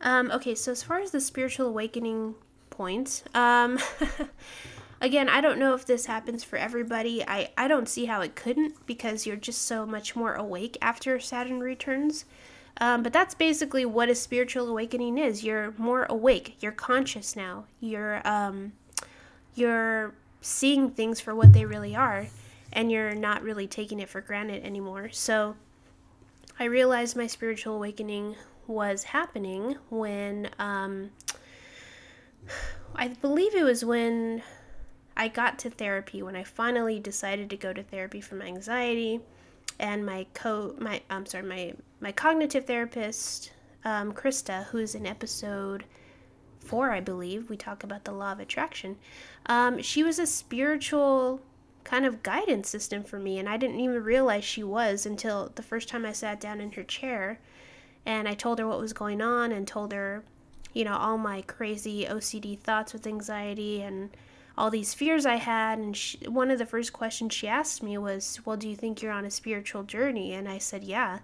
Um, 0.00 0.30
okay, 0.30 0.54
so 0.54 0.72
as 0.72 0.82
far 0.82 0.98
as 1.00 1.10
the 1.10 1.20
spiritual 1.20 1.66
awakening 1.66 2.36
point, 2.70 3.22
um, 3.34 3.78
again, 5.00 5.28
I 5.28 5.40
don't 5.40 5.58
know 5.58 5.74
if 5.74 5.86
this 5.86 6.06
happens 6.06 6.44
for 6.44 6.56
everybody. 6.56 7.24
I, 7.26 7.50
I 7.56 7.68
don't 7.68 7.88
see 7.88 8.06
how 8.06 8.20
it 8.20 8.34
couldn't 8.34 8.86
because 8.86 9.26
you're 9.26 9.36
just 9.36 9.62
so 9.62 9.86
much 9.86 10.14
more 10.14 10.34
awake 10.34 10.76
after 10.82 11.18
Saturn 11.18 11.60
returns. 11.60 12.24
Um, 12.80 13.02
but 13.02 13.12
that's 13.12 13.34
basically 13.34 13.84
what 13.84 14.08
a 14.08 14.14
spiritual 14.14 14.68
awakening 14.68 15.18
is. 15.18 15.44
You're 15.44 15.74
more 15.76 16.06
awake. 16.08 16.56
You're 16.60 16.72
conscious 16.72 17.36
now. 17.36 17.64
You're 17.80 18.26
um, 18.26 18.72
you're 19.54 20.14
seeing 20.40 20.90
things 20.90 21.20
for 21.20 21.34
what 21.34 21.52
they 21.52 21.66
really 21.66 21.94
are, 21.94 22.26
and 22.72 22.90
you're 22.90 23.14
not 23.14 23.42
really 23.42 23.66
taking 23.66 24.00
it 24.00 24.08
for 24.08 24.22
granted 24.22 24.64
anymore. 24.64 25.10
So 25.10 25.56
I 26.58 26.64
realized 26.64 27.16
my 27.16 27.26
spiritual 27.26 27.74
awakening 27.76 28.36
was 28.66 29.02
happening 29.02 29.76
when 29.90 30.48
um, 30.58 31.10
I 32.94 33.08
believe 33.08 33.54
it 33.54 33.64
was 33.64 33.84
when 33.84 34.42
I 35.20 35.28
got 35.28 35.58
to 35.58 35.68
therapy 35.68 36.22
when 36.22 36.34
I 36.34 36.44
finally 36.44 36.98
decided 36.98 37.50
to 37.50 37.56
go 37.58 37.74
to 37.74 37.82
therapy 37.82 38.22
for 38.22 38.36
my 38.36 38.46
anxiety 38.46 39.20
and 39.78 40.06
my 40.06 40.24
co 40.32 40.74
my 40.78 41.02
I'm 41.10 41.26
sorry 41.26 41.44
my 41.44 41.74
my 42.00 42.10
cognitive 42.10 42.64
therapist 42.64 43.52
um, 43.84 44.14
Krista 44.14 44.64
who's 44.68 44.94
in 44.94 45.06
episode 45.06 45.84
four 46.58 46.90
I 46.90 47.00
believe 47.00 47.50
we 47.50 47.58
talk 47.58 47.84
about 47.84 48.04
the 48.04 48.12
law 48.12 48.32
of 48.32 48.40
attraction. 48.40 48.96
Um, 49.44 49.82
she 49.82 50.02
was 50.02 50.18
a 50.18 50.26
spiritual 50.26 51.42
kind 51.84 52.06
of 52.06 52.22
guidance 52.22 52.70
system 52.70 53.04
for 53.04 53.18
me 53.18 53.38
and 53.38 53.46
I 53.46 53.58
didn't 53.58 53.80
even 53.80 54.02
realize 54.02 54.42
she 54.42 54.64
was 54.64 55.04
until 55.04 55.52
the 55.54 55.62
first 55.62 55.90
time 55.90 56.06
I 56.06 56.12
sat 56.12 56.40
down 56.40 56.62
in 56.62 56.72
her 56.72 56.82
chair 56.82 57.40
and 58.06 58.26
I 58.26 58.32
told 58.32 58.58
her 58.58 58.66
what 58.66 58.80
was 58.80 58.94
going 58.94 59.20
on 59.20 59.52
and 59.52 59.68
told 59.68 59.92
her 59.92 60.24
you 60.72 60.86
know 60.86 60.96
all 60.96 61.18
my 61.18 61.42
crazy 61.42 62.06
OCD 62.06 62.58
thoughts 62.58 62.94
with 62.94 63.06
anxiety 63.06 63.82
and 63.82 64.08
all 64.56 64.70
these 64.70 64.94
fears 64.94 65.26
I 65.26 65.36
had. 65.36 65.78
And 65.78 65.96
she, 65.96 66.18
one 66.28 66.50
of 66.50 66.58
the 66.58 66.66
first 66.66 66.92
questions 66.92 67.34
she 67.34 67.48
asked 67.48 67.82
me 67.82 67.96
was, 67.98 68.40
Well, 68.44 68.56
do 68.56 68.68
you 68.68 68.76
think 68.76 69.02
you're 69.02 69.12
on 69.12 69.24
a 69.24 69.30
spiritual 69.30 69.82
journey? 69.82 70.34
And 70.34 70.48
I 70.48 70.58
said, 70.58 70.84
Yeah. 70.84 71.20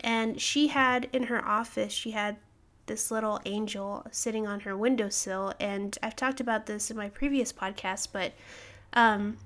And 0.00 0.40
she 0.40 0.68
had 0.68 1.08
in 1.12 1.24
her 1.24 1.44
office, 1.46 1.92
she 1.92 2.10
had 2.10 2.36
this 2.86 3.10
little 3.10 3.40
angel 3.46 4.06
sitting 4.10 4.46
on 4.46 4.60
her 4.60 4.76
windowsill. 4.76 5.54
And 5.58 5.96
I've 6.02 6.16
talked 6.16 6.40
about 6.40 6.66
this 6.66 6.90
in 6.90 6.96
my 6.96 7.08
previous 7.08 7.52
podcast, 7.52 8.08
but 8.12 8.32
um, 8.92 9.38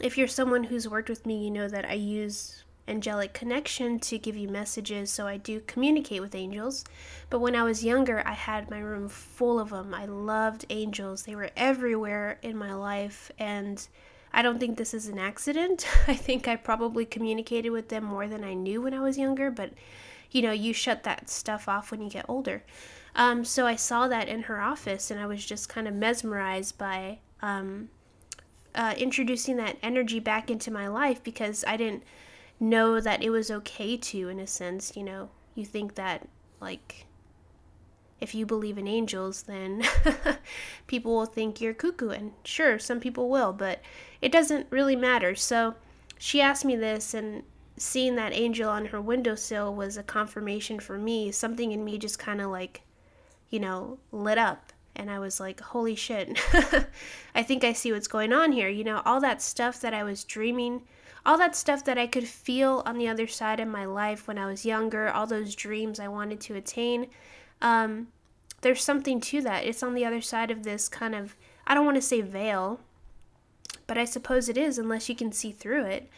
if 0.00 0.16
you're 0.16 0.28
someone 0.28 0.64
who's 0.64 0.88
worked 0.88 1.08
with 1.08 1.26
me, 1.26 1.44
you 1.44 1.50
know 1.50 1.68
that 1.68 1.84
I 1.84 1.94
use 1.94 2.61
angelic 2.88 3.32
connection 3.32 3.98
to 4.00 4.18
give 4.18 4.36
you 4.36 4.48
messages, 4.48 5.10
so 5.10 5.26
I 5.26 5.36
do 5.36 5.60
communicate 5.66 6.20
with 6.20 6.34
angels. 6.34 6.84
But 7.30 7.40
when 7.40 7.54
I 7.54 7.62
was 7.62 7.84
younger, 7.84 8.22
I 8.26 8.32
had 8.32 8.70
my 8.70 8.80
room 8.80 9.08
full 9.08 9.60
of 9.60 9.70
them. 9.70 9.94
I 9.94 10.06
loved 10.06 10.66
angels, 10.70 11.22
they 11.22 11.36
were 11.36 11.50
everywhere 11.56 12.38
in 12.42 12.56
my 12.56 12.74
life, 12.74 13.30
and 13.38 13.86
I 14.32 14.42
don't 14.42 14.58
think 14.58 14.76
this 14.76 14.94
is 14.94 15.08
an 15.08 15.18
accident. 15.18 15.86
I 16.08 16.14
think 16.14 16.48
I 16.48 16.56
probably 16.56 17.04
communicated 17.04 17.70
with 17.70 17.88
them 17.88 18.04
more 18.04 18.26
than 18.26 18.44
I 18.44 18.54
knew 18.54 18.82
when 18.82 18.94
I 18.94 19.00
was 19.00 19.18
younger, 19.18 19.50
but 19.50 19.72
you 20.30 20.42
know, 20.42 20.52
you 20.52 20.72
shut 20.72 21.02
that 21.04 21.28
stuff 21.28 21.68
off 21.68 21.90
when 21.90 22.00
you 22.00 22.08
get 22.08 22.24
older. 22.28 22.62
Um, 23.14 23.44
so 23.44 23.66
I 23.66 23.76
saw 23.76 24.08
that 24.08 24.28
in 24.28 24.42
her 24.44 24.60
office, 24.60 25.10
and 25.10 25.20
I 25.20 25.26
was 25.26 25.44
just 25.44 25.68
kind 25.68 25.86
of 25.86 25.94
mesmerized 25.94 26.78
by 26.78 27.18
um, 27.42 27.90
uh, 28.74 28.94
introducing 28.96 29.56
that 29.56 29.76
energy 29.82 30.18
back 30.18 30.50
into 30.50 30.70
my 30.70 30.88
life 30.88 31.22
because 31.22 31.64
I 31.66 31.76
didn't 31.76 32.02
know 32.62 33.00
that 33.00 33.22
it 33.22 33.30
was 33.30 33.50
okay 33.50 33.96
to 33.96 34.28
in 34.28 34.38
a 34.38 34.46
sense 34.46 34.96
you 34.96 35.02
know 35.02 35.28
you 35.54 35.64
think 35.64 35.96
that 35.96 36.28
like 36.60 37.06
if 38.20 38.34
you 38.34 38.46
believe 38.46 38.78
in 38.78 38.86
angels 38.86 39.42
then 39.42 39.82
people 40.86 41.12
will 41.12 41.26
think 41.26 41.60
you're 41.60 41.74
cuckoo 41.74 42.10
and 42.10 42.32
sure 42.44 42.78
some 42.78 43.00
people 43.00 43.28
will 43.28 43.52
but 43.52 43.80
it 44.20 44.30
doesn't 44.30 44.66
really 44.70 44.94
matter 44.94 45.34
so 45.34 45.74
she 46.18 46.40
asked 46.40 46.64
me 46.64 46.76
this 46.76 47.14
and 47.14 47.42
seeing 47.76 48.14
that 48.14 48.32
angel 48.32 48.70
on 48.70 48.86
her 48.86 49.00
windowsill 49.00 49.74
was 49.74 49.96
a 49.96 50.02
confirmation 50.04 50.78
for 50.78 50.96
me 50.96 51.32
something 51.32 51.72
in 51.72 51.84
me 51.84 51.98
just 51.98 52.18
kind 52.18 52.40
of 52.40 52.48
like 52.48 52.82
you 53.50 53.58
know 53.58 53.98
lit 54.12 54.38
up 54.38 54.72
and 54.94 55.10
I 55.10 55.20
was 55.20 55.40
like, 55.40 55.58
holy 55.58 55.94
shit, 55.94 56.38
I 57.34 57.42
think 57.42 57.64
I 57.64 57.72
see 57.72 57.92
what's 57.92 58.08
going 58.08 58.30
on 58.30 58.52
here. 58.52 58.68
You 58.68 58.84
know, 58.84 59.00
all 59.06 59.22
that 59.22 59.40
stuff 59.40 59.80
that 59.80 59.94
I 59.94 60.02
was 60.02 60.22
dreaming 60.22 60.82
all 61.24 61.38
that 61.38 61.54
stuff 61.54 61.84
that 61.84 61.98
I 61.98 62.06
could 62.06 62.26
feel 62.26 62.82
on 62.84 62.98
the 62.98 63.08
other 63.08 63.26
side 63.26 63.60
of 63.60 63.68
my 63.68 63.84
life 63.84 64.26
when 64.26 64.38
I 64.38 64.46
was 64.46 64.66
younger, 64.66 65.08
all 65.08 65.26
those 65.26 65.54
dreams 65.54 66.00
I 66.00 66.08
wanted 66.08 66.40
to 66.42 66.56
attain. 66.56 67.08
Um, 67.60 68.08
there's 68.62 68.82
something 68.82 69.20
to 69.20 69.40
that. 69.42 69.64
It's 69.64 69.82
on 69.82 69.94
the 69.94 70.04
other 70.04 70.20
side 70.20 70.50
of 70.50 70.64
this 70.64 70.88
kind 70.88 71.14
of, 71.14 71.36
I 71.66 71.74
don't 71.74 71.84
want 71.84 71.96
to 71.96 72.02
say 72.02 72.20
veil, 72.20 72.80
but 73.86 73.98
I 73.98 74.04
suppose 74.04 74.48
it 74.48 74.56
is 74.56 74.78
unless 74.78 75.08
you 75.08 75.14
can 75.14 75.32
see 75.32 75.52
through 75.52 75.84
it. 75.84 76.08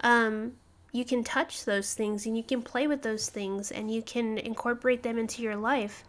Um, 0.00 0.52
you 0.92 1.04
can 1.04 1.22
touch 1.22 1.64
those 1.64 1.92
things 1.92 2.24
and 2.24 2.36
you 2.36 2.42
can 2.42 2.62
play 2.62 2.86
with 2.86 3.02
those 3.02 3.28
things 3.28 3.70
and 3.70 3.90
you 3.90 4.02
can 4.02 4.38
incorporate 4.38 5.02
them 5.02 5.18
into 5.18 5.42
your 5.42 5.56
life. 5.56 6.04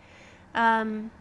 Um, 0.55 1.11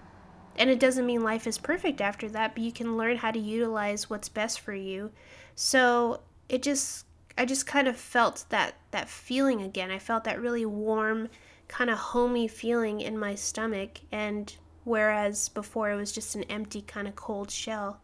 and 0.56 0.70
it 0.70 0.78
doesn't 0.78 1.06
mean 1.06 1.22
life 1.22 1.46
is 1.46 1.58
perfect 1.58 2.00
after 2.00 2.28
that, 2.30 2.54
but 2.54 2.62
you 2.62 2.72
can 2.72 2.96
learn 2.96 3.16
how 3.16 3.30
to 3.30 3.38
utilize 3.38 4.08
what's 4.08 4.28
best 4.28 4.60
for 4.60 4.74
you. 4.74 5.10
So 5.54 6.20
it 6.48 6.62
just 6.62 7.05
I 7.38 7.44
just 7.44 7.66
kind 7.66 7.86
of 7.86 7.96
felt 7.96 8.44
that 8.48 8.74
that 8.90 9.08
feeling 9.08 9.62
again. 9.62 9.90
I 9.90 9.98
felt 9.98 10.24
that 10.24 10.40
really 10.40 10.64
warm, 10.64 11.28
kind 11.68 11.90
of 11.90 11.98
homey 11.98 12.48
feeling 12.48 13.00
in 13.00 13.18
my 13.18 13.34
stomach 13.34 14.00
and 14.10 14.54
whereas 14.84 15.48
before 15.48 15.90
it 15.90 15.96
was 15.96 16.12
just 16.12 16.34
an 16.34 16.44
empty 16.44 16.80
kind 16.80 17.08
of 17.08 17.16
cold 17.16 17.50
shell. 17.50 18.00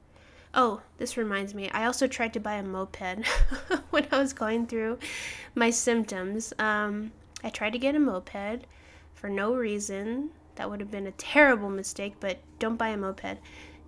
Oh, 0.54 0.82
this 0.98 1.16
reminds 1.16 1.54
me. 1.54 1.70
I 1.70 1.86
also 1.86 2.06
tried 2.06 2.34
to 2.34 2.40
buy 2.40 2.54
a 2.54 2.62
moped 2.62 3.00
when 3.90 4.06
I 4.12 4.18
was 4.18 4.34
going 4.34 4.66
through 4.66 4.98
my 5.54 5.70
symptoms. 5.70 6.52
Um, 6.58 7.12
I 7.42 7.48
tried 7.48 7.72
to 7.72 7.78
get 7.78 7.94
a 7.94 7.98
moped 7.98 8.66
for 9.14 9.30
no 9.30 9.54
reason. 9.54 10.30
That 10.56 10.68
would 10.68 10.80
have 10.80 10.90
been 10.90 11.06
a 11.06 11.12
terrible 11.12 11.70
mistake, 11.70 12.16
but 12.20 12.38
don't 12.58 12.76
buy 12.76 12.88
a 12.88 12.98
moped 12.98 13.38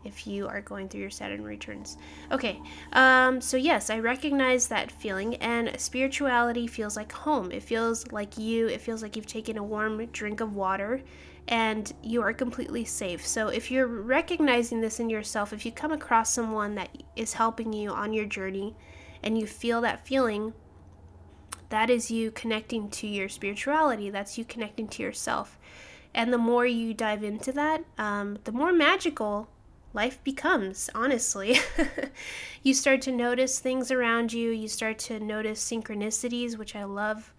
if 0.04 0.26
you 0.26 0.46
are 0.46 0.60
going 0.60 0.88
through 0.88 1.00
your 1.00 1.10
Saturn 1.10 1.44
returns. 1.44 1.96
Okay, 2.30 2.60
um, 2.92 3.40
so 3.40 3.56
yes, 3.56 3.90
I 3.90 3.98
recognize 3.98 4.68
that 4.68 4.90
feeling, 4.90 5.36
and 5.36 5.78
spirituality 5.80 6.66
feels 6.66 6.96
like 6.96 7.12
home. 7.12 7.50
It 7.52 7.62
feels 7.62 8.10
like 8.12 8.38
you, 8.38 8.68
it 8.68 8.80
feels 8.80 9.02
like 9.02 9.16
you've 9.16 9.26
taken 9.26 9.58
a 9.58 9.62
warm 9.62 10.04
drink 10.06 10.40
of 10.40 10.54
water 10.54 11.02
and 11.48 11.92
you 12.02 12.22
are 12.22 12.32
completely 12.32 12.84
safe. 12.84 13.26
So 13.26 13.48
if 13.48 13.70
you're 13.70 13.86
recognizing 13.86 14.80
this 14.80 15.00
in 15.00 15.10
yourself, 15.10 15.52
if 15.52 15.66
you 15.66 15.72
come 15.72 15.92
across 15.92 16.32
someone 16.32 16.74
that 16.76 16.88
is 17.16 17.34
helping 17.34 17.72
you 17.72 17.90
on 17.90 18.12
your 18.12 18.24
journey 18.24 18.74
and 19.22 19.38
you 19.38 19.46
feel 19.46 19.80
that 19.82 20.06
feeling, 20.06 20.54
that 21.68 21.90
is 21.90 22.10
you 22.10 22.30
connecting 22.30 22.88
to 22.90 23.06
your 23.06 23.28
spirituality, 23.28 24.10
that's 24.10 24.38
you 24.38 24.44
connecting 24.44 24.88
to 24.88 25.02
yourself. 25.02 25.58
And 26.14 26.32
the 26.32 26.38
more 26.38 26.64
you 26.64 26.94
dive 26.94 27.24
into 27.24 27.52
that, 27.52 27.84
um, 27.98 28.38
the 28.44 28.52
more 28.52 28.72
magical 28.72 29.48
life 29.94 30.22
becomes, 30.24 30.90
honestly. 30.94 31.58
you 32.62 32.74
start 32.74 33.00
to 33.02 33.12
notice 33.12 33.58
things 33.58 33.90
around 33.90 34.32
you, 34.32 34.50
you 34.50 34.68
start 34.68 34.98
to 34.98 35.20
notice 35.20 35.64
synchronicities, 35.64 36.58
which 36.58 36.76
I 36.76 36.84
love. 36.84 37.32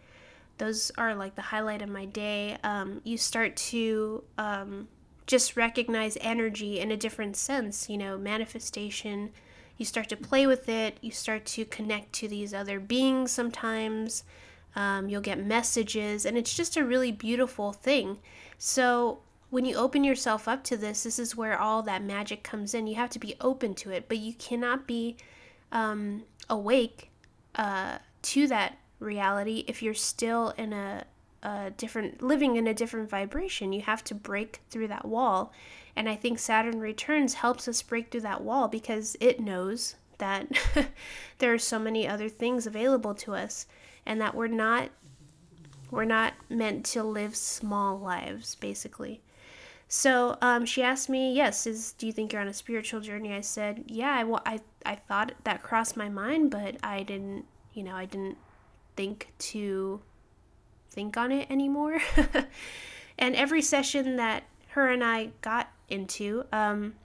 Those 0.58 0.92
are 0.98 1.14
like 1.14 1.36
the 1.36 1.42
highlight 1.42 1.82
of 1.82 1.90
my 1.90 2.06
day. 2.06 2.58
Um, 2.64 3.02
you 3.04 3.18
start 3.18 3.56
to 3.58 4.24
um, 4.38 4.88
just 5.28 5.58
recognize 5.58 6.18
energy 6.22 6.80
in 6.80 6.92
a 6.92 6.98
different 6.98 7.36
sense, 7.36 7.90
you 7.90 7.98
know, 7.98 8.18
manifestation. 8.18 9.32
You 9.78 9.86
start 9.86 10.08
to 10.10 10.18
play 10.18 10.48
with 10.48 10.70
it, 10.70 10.98
you 11.02 11.12
start 11.12 11.46
to 11.48 11.66
connect 11.66 12.14
to 12.14 12.30
these 12.30 12.54
other 12.54 12.80
beings 12.80 13.32
sometimes. 13.32 14.24
Um, 14.78 15.10
you'll 15.10 15.22
get 15.22 15.44
messages, 15.44 16.26
and 16.26 16.38
it's 16.38 16.54
just 16.54 16.78
a 16.78 16.86
really 16.86 17.12
beautiful 17.12 17.72
thing. 17.72 18.18
So, 18.58 19.20
when 19.56 19.64
you 19.64 19.78
open 19.78 20.04
yourself 20.04 20.50
up 20.50 20.66
to 20.66 20.76
this, 20.76 21.04
this 21.04 21.18
is 21.18 21.38
where 21.38 21.58
all 21.58 21.82
that 21.82 22.04
magic 22.04 22.44
comes 22.44 22.74
in. 22.74 22.88
You 22.88 22.96
have 22.96 23.12
to 23.12 23.20
be 23.20 23.36
open 23.40 23.74
to 23.76 23.90
it, 23.90 24.10
but 24.10 24.18
you 24.18 24.34
cannot 24.34 24.86
be 24.86 25.16
um, 25.72 26.24
awake 26.50 27.10
uh, 27.56 28.00
to 28.24 28.48
that 28.48 28.78
reality 29.00 29.64
if 29.66 29.82
you're 29.82 29.94
still 29.94 30.50
in 30.58 30.74
a, 30.74 31.06
a 31.42 31.72
different, 31.78 32.22
living 32.22 32.58
in 32.58 32.68
a 32.68 32.74
different 32.74 33.10
vibration. 33.10 33.72
You 33.72 33.80
have 33.84 34.04
to 34.04 34.14
break 34.14 34.60
through 34.70 34.90
that 34.90 35.06
wall. 35.06 35.54
And 35.96 36.10
I 36.10 36.18
think 36.18 36.38
Saturn 36.38 36.82
Returns 36.82 37.36
helps 37.36 37.70
us 37.70 37.82
break 37.82 38.12
through 38.12 38.28
that 38.28 38.42
wall 38.42 38.68
because 38.68 39.16
it 39.22 39.40
knows 39.40 39.96
that 40.18 40.50
there 41.38 41.54
are 41.54 41.58
so 41.58 41.80
many 41.80 42.06
other 42.06 42.28
things 42.28 42.68
available 42.68 43.16
to 43.16 43.34
us 43.34 43.68
and 44.06 44.20
that 44.20 44.36
we're 44.36 44.48
not 44.48 44.90
We're 45.92 46.04
not 46.04 46.34
meant 46.50 46.84
to 46.88 47.04
live 47.04 47.38
small 47.38 47.98
lives, 47.98 48.56
basically. 48.56 49.22
So 49.88 50.38
um, 50.42 50.66
she 50.66 50.82
asked 50.82 51.10
me, 51.10 51.34
"Yes, 51.34 51.68
is 51.68 51.94
do 51.94 52.08
you 52.08 52.12
think 52.14 52.34
you're 52.34 52.42
on 52.42 52.48
a 52.48 52.54
spiritual 52.54 53.02
journey?" 53.02 53.34
I 53.34 53.42
said, 53.42 53.84
"Yeah, 53.88 54.14
I, 54.14 54.24
well, 54.24 54.42
I 54.46 54.60
I 54.86 54.96
thought 54.96 55.34
that 55.44 55.64
crossed 55.64 55.96
my 55.96 56.10
mind, 56.10 56.52
but 56.52 56.78
I 56.84 57.04
didn't, 57.04 57.46
you 57.74 57.84
know, 57.84 57.96
I 57.96 58.06
didn't 58.06 58.38
think 58.96 59.32
to 59.52 60.02
think 60.90 61.18
on 61.18 61.32
it 61.32 61.50
anymore." 61.52 62.00
and 63.20 63.36
every 63.36 63.62
session 63.62 64.16
that 64.16 64.44
her 64.70 64.90
and 64.90 65.04
I 65.04 65.30
got 65.42 65.72
into, 65.90 66.46
um, 66.52 66.96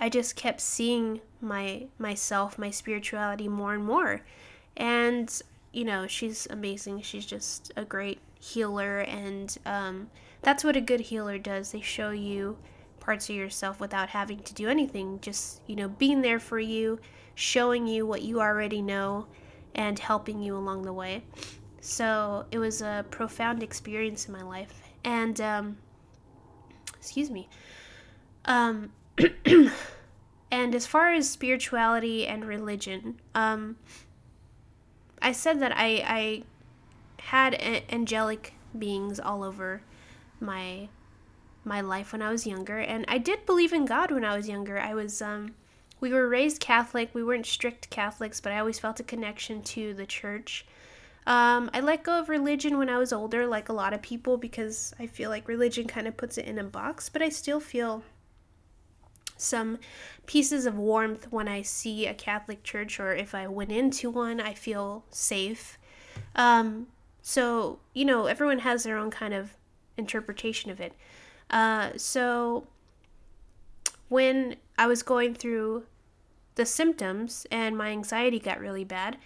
I 0.00 0.08
just 0.08 0.36
kept 0.36 0.60
seeing 0.60 1.20
my 1.40 1.86
myself, 1.98 2.58
my 2.58 2.70
spirituality 2.70 3.48
more 3.48 3.74
and 3.74 3.84
more, 3.84 4.22
and 4.76 5.42
you 5.72 5.84
know, 5.84 6.06
she's 6.06 6.46
amazing. 6.50 7.02
She's 7.02 7.26
just 7.26 7.72
a 7.76 7.84
great 7.84 8.20
healer 8.40 9.00
and 9.00 9.56
um, 9.66 10.10
that's 10.44 10.62
what 10.62 10.76
a 10.76 10.80
good 10.80 11.00
healer 11.00 11.38
does. 11.38 11.72
They 11.72 11.80
show 11.80 12.10
you 12.10 12.56
parts 13.00 13.28
of 13.28 13.36
yourself 13.36 13.80
without 13.80 14.10
having 14.10 14.38
to 14.40 14.54
do 14.54 14.68
anything, 14.68 15.18
just, 15.20 15.60
you 15.66 15.74
know, 15.74 15.88
being 15.88 16.20
there 16.20 16.38
for 16.38 16.58
you, 16.58 17.00
showing 17.34 17.86
you 17.86 18.06
what 18.06 18.22
you 18.22 18.40
already 18.40 18.80
know, 18.80 19.26
and 19.74 19.98
helping 19.98 20.40
you 20.40 20.56
along 20.56 20.82
the 20.82 20.92
way. 20.92 21.24
So 21.80 22.46
it 22.50 22.58
was 22.58 22.82
a 22.82 23.04
profound 23.10 23.62
experience 23.62 24.26
in 24.26 24.32
my 24.32 24.42
life. 24.42 24.82
And, 25.04 25.40
um, 25.40 25.76
excuse 26.94 27.30
me. 27.30 27.48
Um, 28.44 28.92
and 30.50 30.74
as 30.74 30.86
far 30.86 31.12
as 31.12 31.28
spirituality 31.28 32.26
and 32.26 32.44
religion, 32.44 33.20
um, 33.34 33.76
I 35.20 35.32
said 35.32 35.60
that 35.60 35.72
I, 35.76 36.04
I 36.06 36.42
had 37.22 37.54
a- 37.54 37.84
angelic 37.92 38.54
beings 38.78 39.18
all 39.20 39.42
over 39.42 39.82
my 40.44 40.88
my 41.66 41.80
life 41.80 42.12
when 42.12 42.22
I 42.22 42.30
was 42.30 42.46
younger, 42.46 42.78
and 42.78 43.04
I 43.08 43.18
did 43.18 43.46
believe 43.46 43.72
in 43.72 43.86
God 43.86 44.10
when 44.10 44.24
I 44.24 44.36
was 44.36 44.48
younger. 44.48 44.78
I 44.78 44.94
was 44.94 45.22
um, 45.22 45.54
we 46.00 46.12
were 46.12 46.28
raised 46.28 46.60
Catholic. 46.60 47.10
We 47.14 47.24
weren't 47.24 47.46
strict 47.46 47.90
Catholics, 47.90 48.40
but 48.40 48.52
I 48.52 48.58
always 48.58 48.78
felt 48.78 49.00
a 49.00 49.04
connection 49.04 49.62
to 49.62 49.94
the 49.94 50.06
church. 50.06 50.66
Um, 51.26 51.70
I 51.72 51.80
let 51.80 52.02
go 52.02 52.18
of 52.18 52.28
religion 52.28 52.76
when 52.76 52.90
I 52.90 52.98
was 52.98 53.12
older, 53.12 53.46
like 53.46 53.70
a 53.70 53.72
lot 53.72 53.94
of 53.94 54.02
people, 54.02 54.36
because 54.36 54.94
I 54.98 55.06
feel 55.06 55.30
like 55.30 55.48
religion 55.48 55.86
kind 55.86 56.06
of 56.06 56.16
puts 56.16 56.36
it 56.36 56.44
in 56.44 56.58
a 56.58 56.64
box, 56.64 57.08
but 57.08 57.22
I 57.22 57.30
still 57.30 57.60
feel 57.60 58.02
some 59.36 59.78
pieces 60.26 60.66
of 60.66 60.76
warmth 60.76 61.26
when 61.30 61.48
I 61.48 61.62
see 61.62 62.06
a 62.06 62.14
Catholic 62.14 62.62
church 62.62 63.00
or 63.00 63.14
if 63.14 63.34
I 63.34 63.46
went 63.46 63.72
into 63.72 64.10
one, 64.10 64.40
I 64.40 64.54
feel 64.54 65.04
safe. 65.10 65.78
Um, 66.36 66.88
so, 67.22 67.78
you 67.94 68.04
know, 68.04 68.26
everyone 68.26 68.60
has 68.60 68.84
their 68.84 68.98
own 68.98 69.10
kind 69.10 69.34
of 69.34 69.56
interpretation 69.96 70.70
of 70.70 70.80
it. 70.80 70.92
Uh, 71.50 71.90
so 71.96 72.66
when 74.08 74.56
I 74.78 74.86
was 74.86 75.02
going 75.02 75.34
through 75.34 75.84
the 76.54 76.66
symptoms 76.66 77.46
and 77.50 77.76
my 77.76 77.88
anxiety 77.90 78.38
got 78.38 78.60
really 78.60 78.84
bad, 78.84 79.18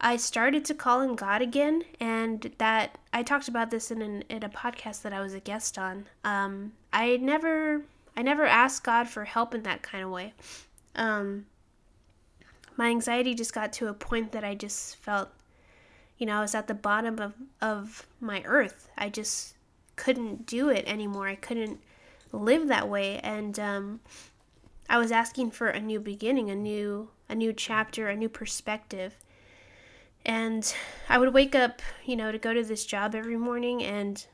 I 0.00 0.16
started 0.16 0.64
to 0.66 0.74
call 0.74 1.00
in 1.00 1.14
God 1.14 1.40
again, 1.40 1.82
and 2.00 2.52
that 2.58 2.98
I 3.14 3.22
talked 3.22 3.48
about 3.48 3.70
this 3.70 3.90
in 3.90 4.02
an, 4.02 4.22
in 4.28 4.42
a 4.42 4.48
podcast 4.48 5.02
that 5.02 5.12
I 5.14 5.20
was 5.20 5.32
a 5.32 5.40
guest 5.40 5.78
on. 5.78 6.06
Um, 6.22 6.72
I 6.92 7.16
never 7.16 7.82
I 8.16 8.22
never 8.22 8.44
asked 8.44 8.84
God 8.84 9.08
for 9.08 9.24
help 9.24 9.54
in 9.54 9.62
that 9.62 9.82
kind 9.82 10.04
of 10.04 10.10
way. 10.10 10.34
Um, 10.94 11.46
my 12.76 12.88
anxiety 12.88 13.34
just 13.34 13.54
got 13.54 13.72
to 13.74 13.88
a 13.88 13.94
point 13.94 14.32
that 14.32 14.44
I 14.44 14.54
just 14.54 14.96
felt 14.96 15.30
you 16.18 16.26
know, 16.26 16.38
I 16.38 16.40
was 16.40 16.54
at 16.54 16.66
the 16.66 16.74
bottom 16.74 17.18
of, 17.18 17.34
of 17.60 18.06
my 18.20 18.42
earth. 18.44 18.88
I 18.96 19.08
just 19.08 19.54
couldn't 19.96 20.46
do 20.46 20.68
it 20.68 20.86
anymore. 20.86 21.28
I 21.28 21.34
couldn't 21.34 21.80
live 22.32 22.68
that 22.68 22.88
way. 22.88 23.18
And 23.20 23.58
um, 23.58 24.00
I 24.88 24.98
was 24.98 25.12
asking 25.12 25.50
for 25.50 25.68
a 25.68 25.80
new 25.80 26.00
beginning, 26.00 26.50
a 26.50 26.54
new 26.54 27.10
a 27.28 27.34
new 27.34 27.52
chapter, 27.52 28.08
a 28.08 28.16
new 28.16 28.28
perspective. 28.28 29.14
And 30.24 30.72
I 31.08 31.18
would 31.18 31.34
wake 31.34 31.54
up, 31.54 31.82
you 32.04 32.16
know, 32.16 32.30
to 32.30 32.38
go 32.38 32.54
to 32.54 32.62
this 32.62 32.86
job 32.86 33.14
every 33.14 33.36
morning 33.36 33.82
and 33.82 34.24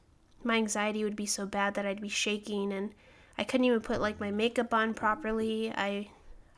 my 0.44 0.56
anxiety 0.56 1.04
would 1.04 1.16
be 1.16 1.26
so 1.26 1.46
bad 1.46 1.74
that 1.74 1.86
I'd 1.86 2.00
be 2.00 2.08
shaking 2.08 2.72
and 2.72 2.90
I 3.38 3.44
couldn't 3.44 3.64
even 3.64 3.80
put 3.80 4.00
like 4.00 4.20
my 4.20 4.30
makeup 4.30 4.74
on 4.74 4.94
properly. 4.94 5.72
I 5.74 6.08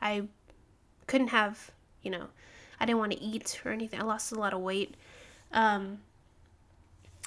I 0.01 0.27
couldn't 1.07 1.29
have, 1.29 1.71
you 2.01 2.11
know, 2.11 2.27
I 2.79 2.85
didn't 2.85 2.99
want 2.99 3.13
to 3.13 3.21
eat 3.21 3.61
or 3.65 3.71
anything. 3.71 3.99
I 3.99 4.03
lost 4.03 4.31
a 4.31 4.39
lot 4.39 4.53
of 4.53 4.59
weight. 4.61 4.95
Um, 5.51 5.99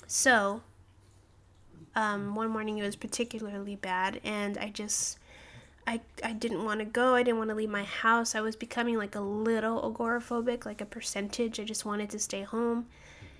so, 0.07 0.63
um, 1.95 2.35
one 2.35 2.51
morning 2.51 2.79
it 2.79 2.83
was 2.83 2.97
particularly 2.97 3.77
bad, 3.77 4.21
and 4.25 4.57
I 4.59 4.69
just, 4.69 5.19
I, 5.87 6.01
I 6.23 6.33
didn't 6.33 6.65
want 6.65 6.81
to 6.81 6.87
go. 6.87 7.15
I 7.15 7.23
didn't 7.23 7.39
want 7.39 7.51
to 7.51 7.57
leave 7.57 7.71
my 7.71 7.85
house. 7.85 8.35
I 8.35 8.41
was 8.41 8.57
becoming 8.57 8.97
like 8.97 9.15
a 9.15 9.21
little 9.21 9.93
agoraphobic, 9.93 10.65
like 10.67 10.81
a 10.81 10.87
percentage. 10.87 11.59
I 11.59 11.65
just 11.65 11.85
wanted 11.85 12.11
to 12.11 12.19
stay 12.19 12.43
home. 12.43 12.87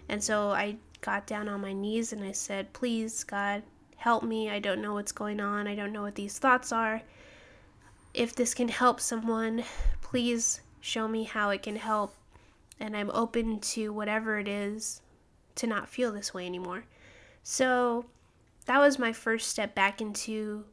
And 0.09 0.23
so 0.23 0.51
I 0.51 0.77
got 1.01 1.27
down 1.27 1.49
on 1.49 1.61
my 1.61 1.73
knees 1.73 2.13
and 2.13 2.25
I 2.25 2.33
said, 2.33 2.73
Please, 2.73 3.25
God, 3.25 3.63
help 3.97 4.23
me. 4.23 4.51
I 4.51 4.59
don't 4.59 4.81
know 4.81 4.95
what's 4.95 5.13
going 5.13 5.41
on. 5.41 5.69
I 5.69 5.75
don't 5.75 5.93
know 5.93 6.03
what 6.03 6.15
these 6.15 6.39
thoughts 6.39 6.73
are. 6.73 7.03
If 8.15 8.35
this 8.35 8.55
can 8.55 8.69
help 8.69 9.01
someone, 9.01 9.65
please 10.01 10.61
show 10.81 11.09
me 11.09 11.25
how 11.25 11.51
it 11.51 11.63
can 11.63 11.77
help 11.77 12.15
and 12.81 12.97
I'm 12.97 13.11
open 13.11 13.61
to 13.61 13.93
whatever 13.93 14.39
it 14.39 14.49
is 14.49 15.01
to 15.57 15.67
not 15.67 15.89
feel 15.89 16.13
this 16.13 16.33
way 16.33 16.47
anymore. 16.47 16.85
So 17.43 18.07
that 18.67 18.79
was 18.79 18.99
my 18.99 19.13
first 19.13 19.49
step 19.49 19.75
back 19.75 20.01
into 20.01 20.65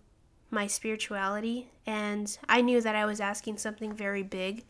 my 0.51 0.67
spirituality, 0.67 1.69
and 1.85 2.37
I 2.47 2.61
knew 2.61 2.81
that 2.81 2.95
I 2.95 3.05
was 3.05 3.19
asking 3.19 3.57
something 3.57 3.93
very 3.93 4.23
big. 4.23 4.63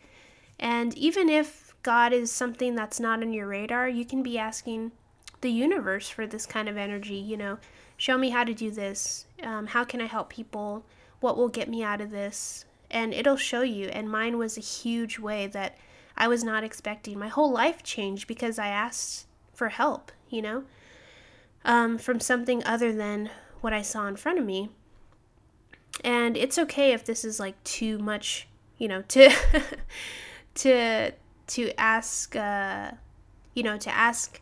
And 0.60 0.98
even 0.98 1.30
if 1.30 1.76
God 1.84 2.13
is 2.13 2.32
something 2.32 2.76
that's 2.76 3.00
not 3.00 3.21
on 3.21 3.34
your 3.34 3.48
radar, 3.48 3.89
you 3.89 4.06
can 4.06 4.24
be 4.24 4.38
asking 4.38 4.93
the 5.41 5.52
universe 5.52 6.08
for 6.08 6.26
this 6.26 6.45
kind 6.45 6.69
of 6.69 6.78
energy. 6.78 7.15
You 7.15 7.36
know, 7.36 7.58
show 7.98 8.17
me 8.17 8.30
how 8.30 8.45
to 8.45 8.54
do 8.54 8.71
this. 8.71 9.26
Um, 9.43 9.67
how 9.67 9.84
can 9.84 10.02
I 10.02 10.06
help 10.06 10.30
people? 10.30 10.86
What 11.19 11.38
will 11.38 11.50
get 11.50 11.69
me 11.69 11.84
out 11.84 12.02
of 12.02 12.12
this? 12.12 12.65
And 12.95 13.13
it'll 13.13 13.36
show 13.36 13.62
you. 13.62 13.88
And 13.89 14.10
mine 14.10 14.38
was 14.38 14.58
a 14.58 14.62
huge 14.62 15.19
way 15.19 15.47
that 15.47 15.77
I 16.15 16.29
was 16.29 16.45
not 16.45 16.63
expecting. 16.63 17.19
My 17.19 17.27
whole 17.27 17.51
life 17.51 17.84
changed 17.84 18.25
because 18.25 18.58
I 18.58 18.67
asked 18.67 19.27
for 19.53 19.67
help, 19.67 20.13
you 20.29 20.41
know, 20.41 20.63
um, 21.65 21.97
from 21.97 22.21
something 22.21 22.63
other 22.63 22.93
than 22.93 23.29
what 23.60 23.73
I 23.73 23.81
saw 23.81 24.08
in 24.08 24.15
front 24.15 24.39
of 24.39 24.45
me. 24.45 24.69
And 26.05 26.38
it's 26.38 26.58
okay 26.58 26.93
if 26.93 27.03
this 27.03 27.25
is 27.25 27.38
like 27.38 27.62
too 27.65 27.97
much, 27.99 28.47
you 28.77 28.88
know, 28.88 29.01
to 29.10 29.29
to 30.55 31.12
to 31.47 31.79
ask, 31.79 32.34
uh, 32.34 32.91
you 33.53 33.63
know, 33.63 33.77
to 33.77 33.89
ask 33.93 34.39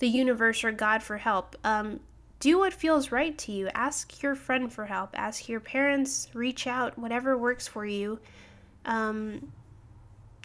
the 0.00 0.08
universe 0.08 0.64
or 0.64 0.72
God 0.72 1.02
for 1.02 1.16
help. 1.16 1.56
Um, 1.64 2.00
do 2.40 2.58
what 2.58 2.74
feels 2.74 3.12
right 3.12 3.36
to 3.38 3.52
you. 3.52 3.68
Ask 3.74 4.22
your 4.22 4.34
friend 4.34 4.72
for 4.72 4.86
help. 4.86 5.10
Ask 5.14 5.48
your 5.48 5.60
parents. 5.60 6.28
Reach 6.34 6.66
out. 6.66 6.98
Whatever 6.98 7.36
works 7.36 7.66
for 7.66 7.86
you. 7.86 8.18
Um, 8.84 9.52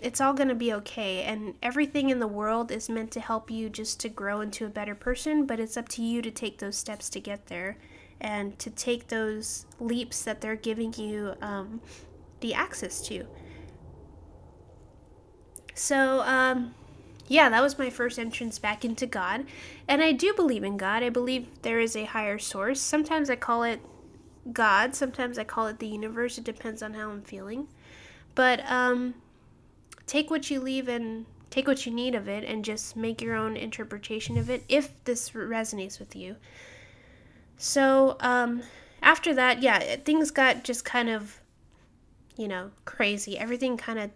it's 0.02 0.20
all 0.20 0.34
going 0.34 0.50
to 0.50 0.56
be 0.56 0.74
okay 0.74 1.24
and 1.24 1.54
everything 1.62 2.10
in 2.10 2.20
the 2.20 2.28
world 2.28 2.72
is 2.72 2.90
meant 2.90 3.12
to 3.12 3.20
help 3.20 3.52
you 3.52 3.70
just 3.70 4.00
to 4.00 4.10
grow 4.10 4.42
into 4.42 4.66
a 4.66 4.70
better 4.70 4.96
person 4.96 5.46
but 5.46 5.60
it's 5.60 5.78
up 5.78 5.88
to 5.88 6.02
you 6.02 6.22
to 6.22 6.32
take 6.32 6.58
those 6.58 6.76
steps 6.76 7.10
to 7.10 7.20
get 7.20 7.46
there 7.48 7.78
and 8.20 8.58
to 8.60 8.70
take 8.72 9.08
those 9.08 9.66
leaps 9.80 10.24
that 10.24 10.42
they're 10.42 10.56
giving 10.56 10.92
you 10.94 11.36
um, 11.42 11.80
the 12.40 12.54
access 12.54 13.00
to 13.02 13.26
so 15.76 16.22
um, 16.22 16.74
yeah 17.32 17.50
that 17.50 17.62
was 17.62 17.78
my 17.78 17.90
first 17.90 18.20
entrance 18.20 18.60
back 18.60 18.84
into 18.84 19.06
god 19.06 19.46
and 19.88 20.02
i 20.02 20.12
do 20.12 20.34
believe 20.34 20.64
in 20.64 20.78
god 20.78 21.04
i 21.04 21.10
believe 21.10 21.48
there 21.62 21.80
is 21.80 21.96
a 21.96 22.06
higher 22.06 22.40
source 22.40 22.80
sometimes 22.80 23.30
i 23.30 23.36
call 23.36 23.64
it 23.64 23.80
god 24.54 24.96
sometimes 24.96 25.38
i 25.38 25.44
call 25.44 25.68
it 25.68 25.80
the 25.80 25.88
universe 25.88 26.38
it 26.38 26.44
depends 26.44 26.82
on 26.82 26.94
how 26.94 27.10
i'm 27.10 27.22
feeling 27.22 27.68
but 28.36 28.62
um, 28.70 29.14
take 30.08 30.30
what 30.30 30.50
you 30.50 30.60
leave 30.60 30.88
and 30.88 31.26
take 31.52 31.68
what 31.68 31.86
you 31.86 31.92
need 31.92 32.16
of 32.16 32.28
it 32.28 32.44
and 32.46 32.66
just 32.66 32.96
make 32.96 33.22
your 33.22 33.36
own 33.36 33.58
interpretation 33.58 34.38
of 34.38 34.50
it 34.50 34.64
if 34.70 34.92
this 35.04 35.32
resonates 35.32 36.00
with 36.00 36.16
you. 36.16 36.38
So, 37.58 38.18
um, 38.22 38.64
after 39.04 39.34
that, 39.36 39.62
yeah, 39.62 39.98
things 39.98 40.32
got 40.32 40.64
just 40.64 40.86
kind 40.86 41.10
of, 41.10 41.40
you 42.38 42.48
know, 42.48 42.72
crazy. 42.86 43.38
Everything 43.38 43.78
kind 43.78 44.00
of 44.00 44.10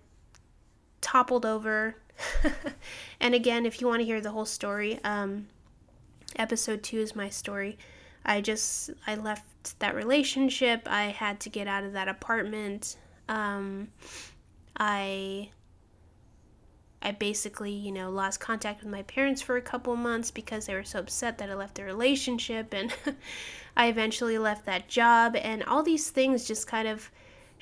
toppled 1.01 1.45
over. 1.45 1.95
and 3.19 3.35
again, 3.35 3.65
if 3.65 3.81
you 3.81 3.87
want 3.87 3.99
to 3.99 4.05
hear 4.05 4.21
the 4.21 4.31
whole 4.31 4.45
story, 4.45 4.99
um, 5.03 5.47
episode 6.35 6.83
two 6.83 6.99
is 6.99 7.15
my 7.15 7.29
story. 7.29 7.77
I 8.25 8.41
just 8.41 8.89
I 9.05 9.15
left 9.15 9.79
that 9.79 9.95
relationship. 9.95 10.87
I 10.87 11.05
had 11.05 11.39
to 11.41 11.49
get 11.49 11.67
out 11.67 11.83
of 11.83 11.93
that 11.93 12.07
apartment. 12.07 12.97
Um, 13.29 13.89
I 14.77 15.49
I 17.01 17.11
basically, 17.11 17.71
you 17.71 17.91
know, 17.91 18.09
lost 18.09 18.39
contact 18.39 18.81
with 18.81 18.91
my 18.91 19.03
parents 19.03 19.39
for 19.39 19.57
a 19.57 19.61
couple 19.61 19.95
months 19.95 20.31
because 20.31 20.65
they 20.65 20.73
were 20.73 20.83
so 20.83 20.99
upset 20.99 21.37
that 21.37 21.51
I 21.51 21.53
left 21.53 21.75
the 21.75 21.83
relationship 21.83 22.73
and 22.73 22.91
I 23.77 23.87
eventually 23.87 24.39
left 24.39 24.65
that 24.65 24.87
job 24.87 25.35
and 25.35 25.63
all 25.63 25.83
these 25.83 26.09
things 26.09 26.47
just 26.47 26.65
kind 26.65 26.87
of 26.87 27.11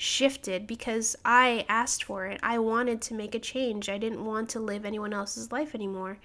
shifted 0.04 0.68
because 0.68 1.16
I 1.24 1.66
asked 1.70 2.04
for 2.04 2.26
it. 2.26 2.40
I 2.44 2.60
wanted 2.60 3.02
to 3.04 3.14
make 3.14 3.34
a 3.34 3.40
change. 3.40 3.88
I 3.88 3.98
didn't 3.98 4.26
want 4.26 4.50
to 4.50 4.60
live 4.60 4.84
anyone 4.84 5.14
else's 5.14 5.52
life 5.52 5.74
anymore. 5.74 6.18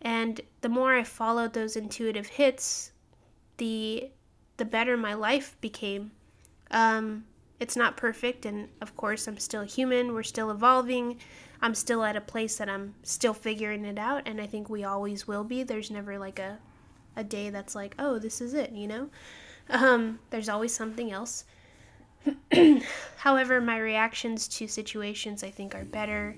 And 0.00 0.40
the 0.62 0.70
more 0.70 0.94
I 0.94 1.04
followed 1.04 1.52
those 1.52 1.76
intuitive 1.76 2.26
hits, 2.26 2.92
the 3.58 4.10
the 4.56 4.64
better 4.64 4.96
my 4.96 5.14
life 5.14 5.56
became. 5.60 6.10
Um, 6.70 7.24
it's 7.60 7.76
not 7.76 7.96
perfect, 7.96 8.46
and 8.46 8.68
of 8.80 8.96
course, 8.96 9.28
I'm 9.28 9.38
still 9.38 9.62
human. 9.62 10.14
We're 10.14 10.22
still 10.22 10.50
evolving. 10.50 11.18
I'm 11.60 11.74
still 11.74 12.02
at 12.04 12.16
a 12.16 12.20
place 12.20 12.56
that 12.56 12.68
I'm 12.68 12.94
still 13.02 13.34
figuring 13.34 13.84
it 13.84 13.98
out, 13.98 14.22
and 14.26 14.40
I 14.40 14.46
think 14.46 14.70
we 14.70 14.84
always 14.84 15.28
will 15.28 15.44
be. 15.44 15.62
There's 15.62 15.90
never 15.90 16.18
like 16.18 16.38
a 16.38 16.58
a 17.14 17.24
day 17.24 17.50
that's 17.50 17.74
like, 17.74 17.94
oh, 17.98 18.18
this 18.18 18.40
is 18.40 18.54
it, 18.54 18.70
you 18.72 18.86
know. 18.86 19.10
Um, 19.68 20.20
there's 20.30 20.48
always 20.48 20.74
something 20.74 21.12
else. 21.12 21.44
However, 23.16 23.60
my 23.60 23.78
reactions 23.78 24.48
to 24.48 24.68
situations 24.68 25.42
I 25.42 25.50
think 25.50 25.74
are 25.74 25.84
better. 25.84 26.36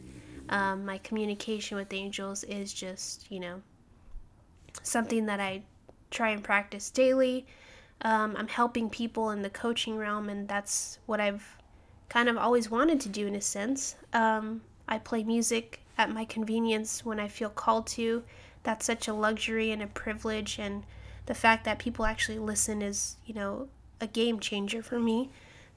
Um, 0.48 0.84
my 0.84 0.98
communication 0.98 1.76
with 1.76 1.92
angels 1.92 2.44
is 2.44 2.72
just, 2.72 3.30
you 3.30 3.40
know, 3.40 3.62
something 4.82 5.26
that 5.26 5.40
I 5.40 5.62
try 6.10 6.30
and 6.30 6.42
practice 6.42 6.90
daily. 6.90 7.46
Um, 8.02 8.34
I'm 8.36 8.48
helping 8.48 8.90
people 8.90 9.30
in 9.30 9.42
the 9.42 9.50
coaching 9.50 9.96
realm, 9.96 10.28
and 10.28 10.48
that's 10.48 10.98
what 11.06 11.20
I've 11.20 11.56
kind 12.08 12.28
of 12.28 12.36
always 12.36 12.70
wanted 12.70 13.00
to 13.02 13.08
do 13.08 13.26
in 13.26 13.34
a 13.34 13.40
sense. 13.40 13.94
Um, 14.12 14.62
I 14.88 14.98
play 14.98 15.22
music 15.22 15.80
at 15.98 16.10
my 16.10 16.24
convenience 16.24 17.04
when 17.04 17.20
I 17.20 17.28
feel 17.28 17.50
called 17.50 17.86
to. 17.88 18.24
That's 18.62 18.86
such 18.86 19.06
a 19.06 19.14
luxury 19.14 19.70
and 19.70 19.82
a 19.82 19.86
privilege, 19.86 20.58
and 20.58 20.84
the 21.26 21.34
fact 21.34 21.64
that 21.64 21.78
people 21.78 22.04
actually 22.04 22.38
listen 22.38 22.82
is, 22.82 23.16
you 23.24 23.34
know, 23.34 23.68
a 24.00 24.06
game 24.06 24.40
changer 24.40 24.82
for 24.82 24.98
me. 24.98 25.30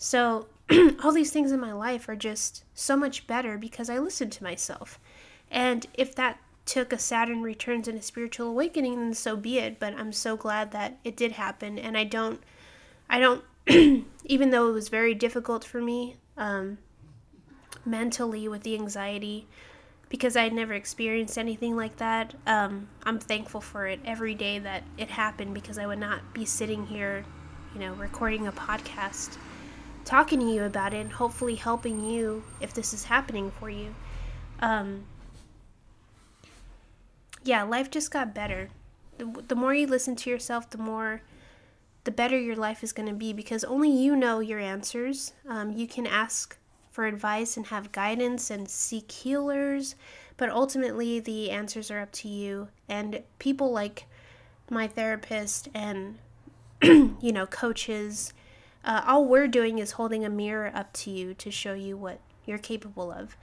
So, 0.03 0.47
all 1.01 1.13
these 1.13 1.31
things 1.31 1.53
in 1.53 1.61
my 1.61 1.71
life 1.71 2.09
are 2.09 2.15
just 2.17 2.65
so 2.73 2.97
much 2.97 3.25
better 3.25 3.57
because 3.57 3.89
I 3.89 3.99
listen 3.99 4.29
to 4.31 4.43
myself. 4.43 4.99
And 5.49 5.87
if 5.93 6.13
that 6.15 6.39
took 6.65 6.91
a 6.91 6.97
Saturn 6.97 7.41
returns 7.41 7.87
and 7.87 7.97
a 7.97 8.01
spiritual 8.01 8.49
awakening, 8.49 8.97
then 8.97 9.13
so 9.13 9.37
be 9.37 9.59
it. 9.59 9.79
But 9.79 9.93
I'm 9.93 10.11
so 10.11 10.35
glad 10.35 10.71
that 10.71 10.97
it 11.05 11.15
did 11.15 11.31
happen, 11.31 11.79
and 11.79 11.97
I 11.97 12.03
don't, 12.03 12.43
I 13.09 13.21
don't, 13.21 13.45
even 14.25 14.49
though 14.49 14.67
it 14.67 14.73
was 14.73 14.89
very 14.89 15.13
difficult 15.13 15.63
for 15.63 15.79
me, 15.79 16.17
um, 16.35 16.79
mentally 17.85 18.49
with 18.49 18.63
the 18.63 18.75
anxiety, 18.75 19.47
because 20.09 20.35
I 20.35 20.43
had 20.43 20.51
never 20.51 20.73
experienced 20.73 21.37
anything 21.37 21.77
like 21.77 21.95
that. 21.95 22.33
Um, 22.45 22.89
I'm 23.03 23.19
thankful 23.19 23.61
for 23.61 23.87
it 23.87 24.01
every 24.03 24.35
day 24.35 24.59
that 24.59 24.83
it 24.97 25.11
happened 25.11 25.53
because 25.53 25.77
I 25.77 25.87
would 25.87 25.99
not 25.99 26.33
be 26.33 26.43
sitting 26.43 26.87
here, 26.87 27.23
you 27.73 27.79
know, 27.79 27.93
recording 27.93 28.47
a 28.47 28.51
podcast, 28.51 29.37
talking 30.05 30.39
to 30.39 30.45
you 30.45 30.63
about 30.63 30.93
it, 30.93 31.01
and 31.01 31.11
hopefully 31.11 31.55
helping 31.55 32.03
you 32.03 32.43
if 32.61 32.73
this 32.73 32.93
is 32.93 33.05
happening 33.05 33.51
for 33.59 33.69
you. 33.69 33.93
Um, 34.59 35.05
yeah, 37.43 37.63
life 37.63 37.91
just 37.91 38.11
got 38.11 38.33
better. 38.33 38.69
The, 39.17 39.43
the 39.47 39.55
more 39.55 39.73
you 39.73 39.87
listen 39.87 40.15
to 40.17 40.29
yourself, 40.29 40.69
the 40.69 40.77
more, 40.77 41.21
the 42.03 42.11
better 42.11 42.39
your 42.39 42.55
life 42.55 42.83
is 42.83 42.93
going 42.93 43.07
to 43.07 43.13
be 43.15 43.33
because 43.33 43.63
only 43.63 43.89
you 43.89 44.15
know 44.15 44.39
your 44.39 44.59
answers. 44.59 45.33
Um, 45.47 45.71
you 45.71 45.87
can 45.87 46.07
ask 46.07 46.57
for 46.91 47.05
advice 47.05 47.57
and 47.57 47.67
have 47.67 47.91
guidance 47.91 48.49
and 48.49 48.69
seek 48.69 49.11
healers, 49.11 49.95
but 50.37 50.49
ultimately 50.49 51.19
the 51.19 51.51
answers 51.51 51.89
are 51.91 51.99
up 51.99 52.11
to 52.13 52.27
you. 52.27 52.69
And 52.87 53.23
people 53.39 53.71
like 53.71 54.05
my 54.69 54.87
therapist 54.87 55.69
and, 55.73 56.19
you 56.83 57.31
know, 57.31 57.45
coaches, 57.45 58.33
uh, 58.83 59.03
all 59.05 59.25
we're 59.25 59.47
doing 59.47 59.79
is 59.79 59.91
holding 59.91 60.25
a 60.25 60.29
mirror 60.29 60.71
up 60.73 60.91
to 60.93 61.09
you 61.11 61.33
to 61.35 61.51
show 61.51 61.73
you 61.73 61.97
what 61.97 62.19
you're 62.45 62.57
capable 62.57 63.11
of 63.11 63.37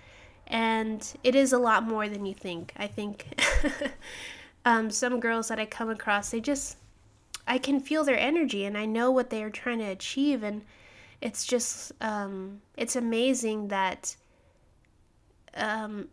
and 0.51 1.15
it 1.23 1.35
is 1.35 1.53
a 1.53 1.59
lot 1.59 1.85
more 1.85 2.09
than 2.09 2.27
you 2.27 2.35
think. 2.35 2.73
I 2.77 2.89
think 2.89 3.41
um, 4.65 4.91
some 4.91 5.21
girls 5.21 5.49
that 5.49 5.61
I 5.61 5.65
come 5.65 5.89
across, 5.89 6.31
they 6.31 6.41
just, 6.41 6.77
I 7.47 7.57
can 7.59 7.79
feel 7.81 8.05
their 8.05 8.19
energy 8.19 8.65
and 8.65 8.77
I 8.77 8.85
know 8.85 9.13
what 9.13 9.31
they 9.31 9.45
are 9.45 9.51
trying 9.51 9.79
to 9.79 9.85
achieve, 9.85 10.43
and 10.43 10.63
it's 11.21 11.47
just, 11.47 11.93
um, 12.01 12.61
it's 12.77 12.97
amazing 12.97 13.69
that, 13.69 14.17
um, 15.55 16.09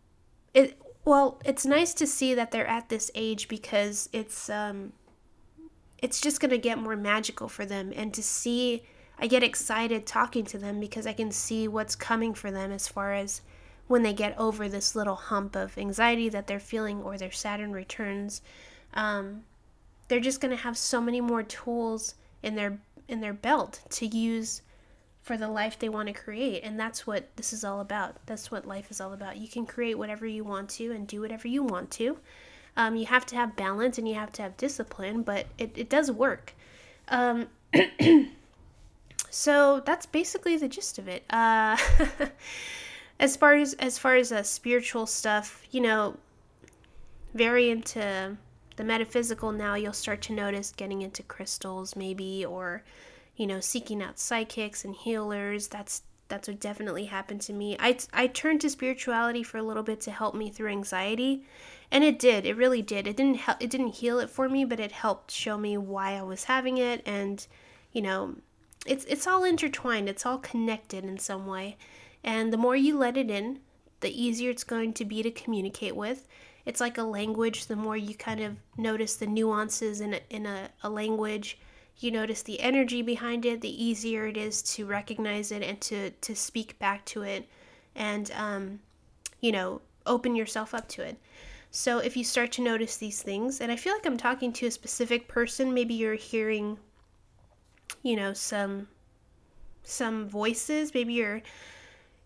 it. 0.54 0.80
Well, 1.04 1.40
it's 1.46 1.66
nice 1.66 1.94
to 1.96 2.06
see 2.06 2.34
that 2.34 2.52
they're 2.52 2.68
at 2.68 2.90
this 2.90 3.10
age 3.16 3.48
because 3.48 4.10
it's, 4.12 4.50
um, 4.50 4.92
it's 6.00 6.20
just 6.20 6.42
gonna 6.42 6.58
get 6.58 6.78
more 6.78 6.98
magical 6.98 7.48
for 7.48 7.66
them, 7.66 7.92
and 7.96 8.14
to 8.14 8.22
see. 8.22 8.84
I 9.20 9.28
get 9.28 9.44
excited 9.44 10.06
talking 10.06 10.46
to 10.46 10.58
them 10.58 10.80
because 10.80 11.08
I 11.08 11.14
can 11.14 11.32
see 11.32 11.68
what's 11.68 11.96
coming 11.96 12.34
for 12.34 12.52
them 12.52 12.72
as 12.72 12.88
far 12.88 13.14
as 13.14 13.42
when 13.88 14.04
they 14.04 14.14
get 14.14 14.38
over 14.38 14.68
this 14.68 14.96
little 14.96 15.16
hump 15.16 15.56
of 15.56 15.78
anxiety 15.78 16.30
that 16.30 16.48
they're 16.48 16.60
feeling 16.60 17.02
or 17.02 17.18
their 17.18 17.32
Saturn 17.32 17.72
returns. 17.72 18.42
Um, 18.94 19.44
they're 20.08 20.20
just 20.20 20.42
going 20.42 20.56
to 20.56 20.64
have 20.64 20.78
so 20.78 21.02
many 21.02 21.22
more 21.22 21.44
tools 21.44 22.16
in 22.44 22.56
their 22.56 22.80
in 23.08 23.22
their 23.22 23.34
belt 23.34 23.80
to 23.90 24.06
use 24.06 24.62
for 25.22 25.38
the 25.38 25.48
life 25.48 25.80
they 25.80 25.90
want 25.90 26.08
to 26.08 26.14
create 26.14 26.62
and 26.64 26.80
that's 26.80 27.08
what 27.08 27.36
this 27.38 27.54
is 27.54 27.64
all 27.64 27.80
about. 27.80 28.18
That's 28.26 28.52
what 28.52 28.68
life 28.68 28.92
is 28.92 29.02
all 29.02 29.14
about. 29.14 29.38
You 29.38 29.48
can 29.48 29.66
create 29.66 29.98
whatever 29.98 30.26
you 30.26 30.44
want 30.44 30.70
to 30.72 30.92
and 30.92 31.08
do 31.08 31.22
whatever 31.22 31.48
you 31.48 31.64
want 31.64 31.90
to. 31.92 32.18
Um, 32.76 32.96
you 32.96 33.06
have 33.08 33.26
to 33.28 33.36
have 33.36 33.56
balance 33.56 33.98
and 33.98 34.08
you 34.08 34.16
have 34.16 34.32
to 34.34 34.42
have 34.42 34.58
discipline 34.58 35.24
but 35.24 35.48
it, 35.58 35.72
it 35.76 35.90
does 35.90 36.12
work. 36.12 36.54
Um, 37.08 37.48
so 39.30 39.82
that's 39.86 40.06
basically 40.06 40.58
the 40.58 40.68
gist 40.68 40.98
of 40.98 41.08
it 41.08 41.24
uh, 41.30 41.78
as 43.20 43.36
far 43.36 43.56
as 43.56 43.74
as 43.76 43.98
far 43.98 44.16
as 44.16 44.32
uh, 44.32 44.44
spiritual 44.44 45.06
stuff, 45.06 45.64
you 45.72 45.82
know, 45.82 46.16
very 47.34 47.70
into 47.70 48.38
the 48.76 48.84
metaphysical 48.84 49.52
now, 49.52 49.74
you'll 49.74 49.94
start 49.94 50.22
to 50.24 50.34
notice 50.34 50.72
getting 50.72 51.02
into 51.02 51.24
crystals 51.24 51.96
maybe 51.96 52.46
or 52.46 52.84
you 53.36 53.46
know, 53.46 53.60
seeking 53.60 54.02
out 54.02 54.18
psychics 54.18 54.84
and 54.84 54.96
healers. 54.96 55.68
That's 55.68 56.04
that's 56.28 56.48
what 56.48 56.60
definitely 56.60 57.06
happened 57.06 57.42
to 57.42 57.54
me. 57.54 57.76
I 57.80 57.98
I 58.14 58.28
turned 58.28 58.62
to 58.62 58.70
spirituality 58.70 59.44
for 59.44 59.58
a 59.58 59.64
little 59.64 59.84
bit 59.84 60.02
to 60.02 60.12
help 60.12 60.36
me 60.36 60.50
through 60.50 60.70
anxiety, 60.70 61.44
and 61.92 62.04
it 62.04 62.20
did. 62.20 62.46
It 62.46 62.58
really 62.58 62.82
did. 62.82 63.08
It 63.08 63.18
didn't 63.18 63.38
help 63.38 63.58
it 63.62 63.70
didn't 63.70 63.96
heal 63.96 64.20
it 64.20 64.30
for 64.30 64.48
me, 64.50 64.66
but 64.66 64.80
it 64.80 64.92
helped 64.92 65.32
show 65.32 65.58
me 65.58 65.78
why 65.78 66.14
I 66.14 66.24
was 66.24 66.46
having 66.46 66.78
it 66.78 67.02
and 67.06 67.46
you 67.94 68.02
know, 68.02 68.36
it's 68.88 69.06
it's 69.06 69.28
all 69.28 69.44
intertwined. 69.44 70.10
It's 70.10 70.26
all 70.26 70.38
connected 70.38 71.04
in 71.04 71.18
some 71.18 71.46
way. 71.46 71.78
And 72.24 72.52
the 72.52 72.58
more 72.58 72.76
you 72.76 72.98
let 72.98 73.18
it 73.18 73.30
in, 73.30 73.60
the 74.00 74.10
easier 74.10 74.50
it's 74.50 74.64
going 74.64 74.94
to 74.94 75.06
be 75.06 75.24
to 75.24 75.32
communicate 75.32 75.96
with. 75.96 76.28
It's 76.66 76.82
like 76.82 76.98
a 76.98 77.04
language. 77.04 77.68
The 77.68 77.76
more 77.76 77.96
you 77.96 78.16
kind 78.16 78.42
of 78.42 78.58
notice 78.78 79.16
the 79.16 79.28
nuances 79.28 80.02
in 80.02 80.16
a, 80.16 80.20
in 80.30 80.46
a, 80.46 80.70
a 80.84 80.90
language, 80.90 81.58
you 82.00 82.12
notice 82.12 82.42
the 82.42 82.60
energy 82.60 83.02
behind 83.02 83.46
it, 83.46 83.62
the 83.62 83.84
easier 83.84 84.28
it 84.28 84.38
is 84.38 84.62
to 84.64 84.86
recognize 84.86 85.52
it 85.52 85.64
and 85.64 85.80
to, 85.82 86.12
to 86.12 86.36
speak 86.36 86.78
back 86.78 87.06
to 87.06 87.22
it 87.22 87.48
and, 87.96 88.32
um, 88.32 88.80
you 89.42 89.52
know, 89.52 89.82
open 90.06 90.36
yourself 90.36 90.74
up 90.74 90.88
to 90.90 91.02
it. 91.02 91.18
So 91.72 92.00
if 92.00 92.16
you 92.16 92.24
start 92.24 92.52
to 92.54 92.62
notice 92.62 92.98
these 92.98 93.22
things, 93.22 93.62
and 93.62 93.72
I 93.72 93.76
feel 93.76 93.94
like 93.94 94.06
I'm 94.06 94.18
talking 94.18 94.54
to 94.54 94.68
a 94.68 94.72
specific 94.72 95.28
person, 95.28 95.74
maybe 95.74 95.94
you're 95.94 96.16
hearing, 96.16 96.78
you 98.08 98.16
know, 98.16 98.34
some 98.34 98.88
some 99.84 100.30
voices, 100.30 100.94
maybe 100.94 101.14
you're 101.14 101.42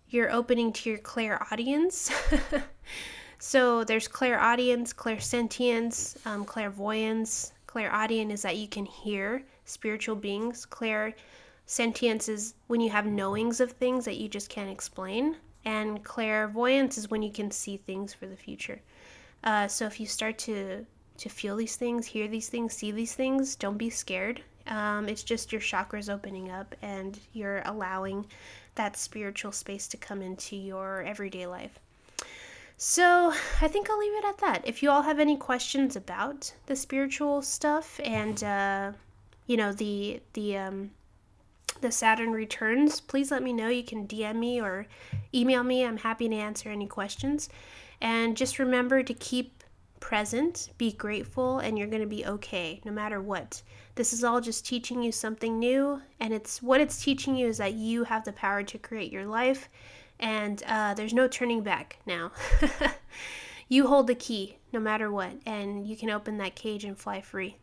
you're 0.09 0.31
opening 0.31 0.71
to 0.73 0.89
your 0.89 0.99
clair 0.99 1.41
audience 1.51 2.11
so 3.39 3.83
there's 3.83 4.07
clairaudience, 4.07 4.93
clairsentience, 4.93 6.23
um, 6.27 6.45
clairvoyance. 6.45 7.53
Clairaudient 7.65 8.31
is 8.31 8.43
that 8.43 8.57
you 8.57 8.67
can 8.67 8.85
hear 8.85 9.43
spiritual 9.65 10.15
beings. 10.15 10.65
clair 10.65 11.15
sentience 11.65 12.29
is 12.29 12.53
when 12.67 12.81
you 12.81 12.91
have 12.91 13.07
knowings 13.07 13.59
of 13.59 13.71
things 13.71 14.05
that 14.05 14.17
you 14.17 14.29
just 14.29 14.49
can't 14.49 14.69
explain. 14.69 15.35
And 15.65 16.03
clairvoyance 16.03 16.99
is 16.99 17.09
when 17.09 17.23
you 17.23 17.31
can 17.31 17.49
see 17.49 17.77
things 17.77 18.13
for 18.13 18.27
the 18.27 18.35
future. 18.35 18.81
Uh, 19.43 19.67
so 19.67 19.87
if 19.87 19.99
you 19.99 20.05
start 20.05 20.37
to 20.39 20.85
to 21.17 21.29
feel 21.29 21.55
these 21.55 21.75
things, 21.75 22.05
hear 22.05 22.27
these 22.27 22.49
things, 22.49 22.73
see 22.73 22.91
these 22.91 23.15
things, 23.15 23.55
don't 23.55 23.77
be 23.77 23.89
scared. 23.89 24.43
Um, 24.67 25.07
it's 25.09 25.23
just 25.23 25.51
your 25.51 25.61
chakras 25.61 26.11
opening 26.11 26.51
up 26.51 26.75
and 26.81 27.19
you're 27.33 27.61
allowing 27.65 28.25
that 28.75 28.97
spiritual 28.97 29.51
space 29.51 29.87
to 29.89 29.97
come 29.97 30.21
into 30.21 30.55
your 30.55 31.03
everyday 31.03 31.45
life. 31.47 31.79
So 32.77 33.31
I 33.61 33.67
think 33.67 33.89
I'll 33.89 33.99
leave 33.99 34.13
it 34.13 34.25
at 34.25 34.39
that. 34.39 34.67
If 34.67 34.81
you 34.81 34.89
all 34.89 35.03
have 35.03 35.19
any 35.19 35.37
questions 35.37 35.95
about 35.95 36.51
the 36.65 36.75
spiritual 36.75 37.41
stuff 37.41 37.99
and 38.03 38.43
uh, 38.43 38.93
you 39.45 39.55
know 39.55 39.71
the 39.71 40.19
the 40.33 40.57
um, 40.57 40.91
the 41.81 41.91
Saturn 41.91 42.31
returns, 42.31 42.99
please 42.99 43.31
let 43.31 43.43
me 43.43 43.53
know. 43.53 43.67
You 43.67 43.83
can 43.83 44.07
DM 44.07 44.37
me 44.37 44.61
or 44.61 44.87
email 45.33 45.63
me. 45.63 45.85
I'm 45.85 45.97
happy 45.97 46.27
to 46.29 46.35
answer 46.35 46.69
any 46.69 46.87
questions. 46.87 47.49
And 48.01 48.35
just 48.35 48.59
remember 48.59 49.03
to 49.03 49.13
keep 49.13 49.63
present, 49.99 50.69
be 50.77 50.91
grateful, 50.91 51.59
and 51.59 51.77
you're 51.77 51.87
going 51.87 52.01
to 52.01 52.07
be 52.07 52.25
okay 52.25 52.81
no 52.83 52.91
matter 52.91 53.21
what. 53.21 53.61
This 53.95 54.13
is 54.13 54.23
all 54.23 54.39
just 54.41 54.65
teaching 54.65 55.01
you 55.03 55.11
something 55.11 55.59
new, 55.59 56.01
and 56.19 56.33
it's 56.33 56.61
what 56.61 56.81
it's 56.81 57.03
teaching 57.03 57.35
you 57.35 57.47
is 57.47 57.57
that 57.57 57.73
you 57.73 58.05
have 58.05 58.23
the 58.23 58.31
power 58.31 58.63
to 58.63 58.77
create 58.77 59.11
your 59.11 59.25
life, 59.25 59.69
and 60.19 60.63
uh, 60.67 60.93
there's 60.93 61.13
no 61.13 61.27
turning 61.27 61.61
back 61.61 61.99
now. 62.05 62.31
you 63.67 63.87
hold 63.87 64.07
the 64.07 64.15
key 64.15 64.57
no 64.71 64.79
matter 64.79 65.11
what, 65.11 65.33
and 65.45 65.85
you 65.85 65.97
can 65.97 66.09
open 66.09 66.37
that 66.37 66.55
cage 66.55 66.85
and 66.85 66.97
fly 66.97 67.21
free. 67.21 67.57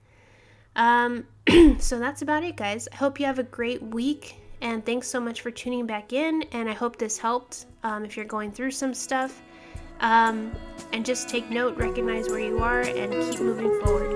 Um, 0.76 1.26
so 1.78 1.98
that's 1.98 2.22
about 2.22 2.44
it, 2.44 2.56
guys. 2.56 2.88
I 2.92 2.96
hope 2.96 3.18
you 3.18 3.26
have 3.26 3.38
a 3.38 3.44
great 3.44 3.82
week, 3.82 4.36
and 4.60 4.84
thanks 4.84 5.08
so 5.08 5.20
much 5.20 5.40
for 5.40 5.50
tuning 5.50 5.86
back 5.86 6.12
in. 6.12 6.42
And 6.52 6.68
I 6.68 6.74
hope 6.74 6.96
this 6.96 7.18
helped 7.18 7.66
um, 7.82 8.04
if 8.04 8.16
you're 8.16 8.26
going 8.26 8.52
through 8.52 8.72
some 8.72 8.94
stuff. 8.94 9.42
Um, 10.00 10.52
and 10.92 11.04
just 11.04 11.28
take 11.28 11.50
note, 11.50 11.76
recognize 11.76 12.28
where 12.28 12.40
you 12.40 12.60
are, 12.60 12.80
and 12.80 13.12
keep 13.12 13.40
moving 13.40 13.78
forward. 13.82 14.10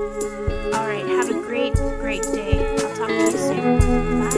All 0.75 0.87
right, 0.87 1.05
have 1.07 1.29
a 1.29 1.35
great, 1.35 1.75
great 1.75 2.23
day. 2.23 2.75
I'll 2.79 2.97
talk 2.97 3.09
to 3.09 3.15
you 3.15 3.31
soon. 3.31 4.21
Bye. 4.21 4.33